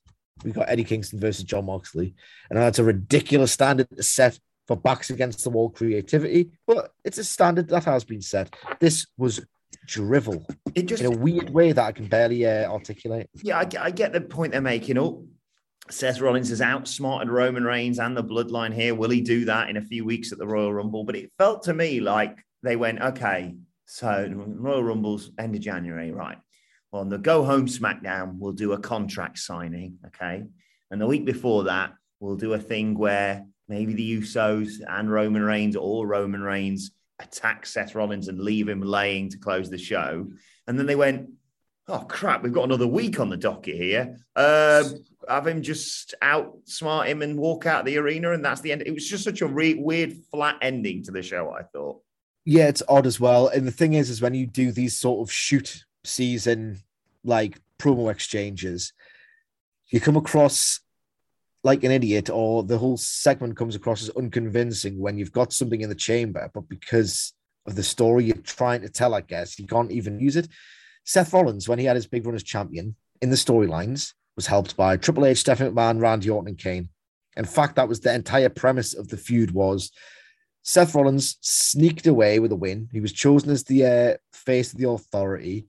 [0.43, 2.15] we got Eddie Kingston versus Jon Moxley.
[2.49, 7.17] And that's a ridiculous standard to set for backs against the wall creativity, but it's
[7.17, 8.53] a standard that has been set.
[8.79, 9.45] This was
[9.85, 13.29] drivel just, in a weird way that I can barely uh, articulate.
[13.41, 14.97] Yeah, I, I, get the point they're making.
[14.97, 15.25] Oh,
[15.89, 18.95] Seth Rollins has outsmarted Roman Reigns and the bloodline here.
[18.95, 21.03] Will he do that in a few weeks at the Royal Rumble?
[21.03, 26.11] But it felt to me like they went, okay, so Royal Rumble's end of January,
[26.11, 26.37] right?
[26.91, 30.43] Well, on the go home SmackDown, we'll do a contract signing, okay?
[30.91, 35.43] And the week before that, we'll do a thing where maybe the Usos and Roman
[35.43, 40.27] Reigns or Roman Reigns attack Seth Rollins and leave him laying to close the show.
[40.67, 41.29] And then they went,
[41.87, 44.17] oh crap, we've got another week on the docket here.
[44.35, 44.83] Uh,
[45.27, 48.83] have him just outsmart him and walk out of the arena, and that's the end.
[48.85, 51.51] It was just such a re- weird, flat ending to the show.
[51.57, 52.01] I thought.
[52.45, 53.49] Yeah, it's odd as well.
[53.49, 56.79] And the thing is, is when you do these sort of shoot season
[57.23, 58.93] like promo exchanges,
[59.89, 60.79] you come across
[61.63, 65.81] like an idiot, or the whole segment comes across as unconvincing when you've got something
[65.81, 67.33] in the chamber, but because
[67.65, 70.47] of the story you're trying to tell, I guess you can't even use it.
[71.03, 74.77] Seth Rollins, when he had his big run as champion in the storylines, was helped
[74.77, 76.87] by Triple H, Stephanie McMahon, Randy Orton, and Kane.
[77.35, 79.91] In fact, that was the entire premise of the feud was
[80.63, 82.89] Seth Rollins sneaked away with a win.
[82.91, 85.67] He was chosen as the uh, face of the authority.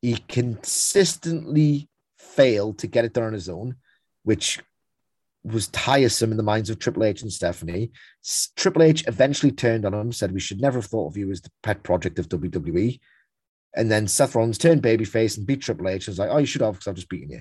[0.00, 1.88] He consistently
[2.18, 3.76] failed to get it done on his own,
[4.22, 4.60] which
[5.44, 7.92] was tiresome in the minds of Triple H and Stephanie.
[8.56, 11.42] Triple H eventually turned on him, said, We should never have thought of you as
[11.42, 12.98] the pet project of WWE.
[13.76, 16.06] And then Seth Rollins turned babyface and beat Triple H.
[16.06, 17.40] Was like, Oh, you should have because I've just beaten you.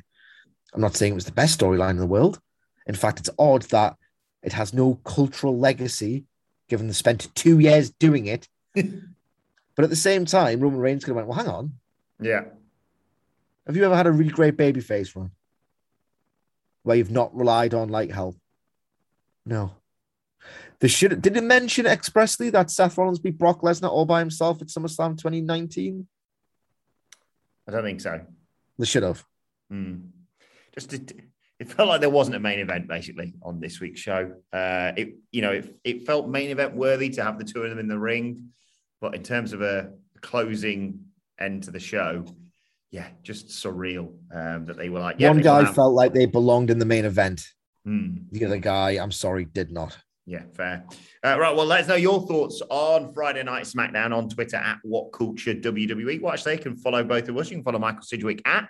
[0.73, 2.39] I'm not saying it was the best storyline in the world.
[2.87, 3.95] In fact, it's odd that
[4.41, 6.25] it has no cultural legacy,
[6.67, 8.47] given they spent two years doing it.
[8.75, 11.73] but at the same time, Roman Reigns could have went, Well, hang on.
[12.19, 12.45] Yeah.
[13.65, 15.31] Have you ever had a really great babyface run?
[16.83, 18.37] Where you've not relied on like help?
[19.45, 19.71] No.
[20.79, 24.61] They should did it mention expressly that Seth Rollins beat Brock Lesnar all by himself
[24.61, 26.07] at SummerSlam 2019?
[27.65, 28.19] I don't think so.
[28.77, 29.23] They should have.
[29.71, 30.09] Mm.
[30.73, 31.11] Just it,
[31.59, 34.33] it, felt like there wasn't a main event basically on this week's show.
[34.51, 37.69] Uh, it you know it, it felt main event worthy to have the two of
[37.69, 38.49] them in the ring,
[39.01, 40.99] but in terms of a closing
[41.39, 42.25] end to the show,
[42.91, 45.17] yeah, just surreal um, that they were like.
[45.19, 47.47] Yeah, One guy felt like they belonged in the main event.
[47.85, 48.17] Hmm.
[48.31, 49.97] The other guy, I'm sorry, did not.
[50.25, 50.85] Yeah, fair.
[51.23, 51.53] Uh, right.
[51.53, 55.53] Well, let us know your thoughts on Friday Night SmackDown on Twitter at What Culture
[55.53, 56.21] WWE.
[56.21, 57.49] Watch, they can follow both of us.
[57.49, 58.69] You can follow Michael Sidgwick at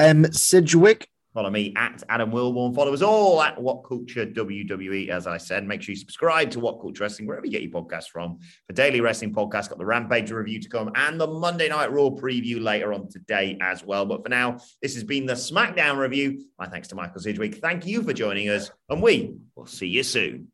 [0.00, 2.76] M Sidgwick Follow me at Adam Wilborn.
[2.76, 5.08] Follow us all at What Culture WWE.
[5.08, 7.72] As I said, make sure you subscribe to What Culture Wrestling wherever you get your
[7.72, 8.38] podcast from.
[8.68, 12.10] For daily wrestling podcast, got the Rampage review to come and the Monday Night Raw
[12.10, 14.06] preview later on today as well.
[14.06, 16.46] But for now, this has been the SmackDown review.
[16.56, 17.56] My thanks to Michael Sidgwick.
[17.56, 20.52] Thank you for joining us, and we will see you soon.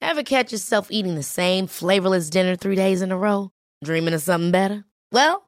[0.00, 3.50] Ever catch yourself eating the same flavorless dinner three days in a row?
[3.84, 4.84] Dreaming of something better?
[5.12, 5.47] Well.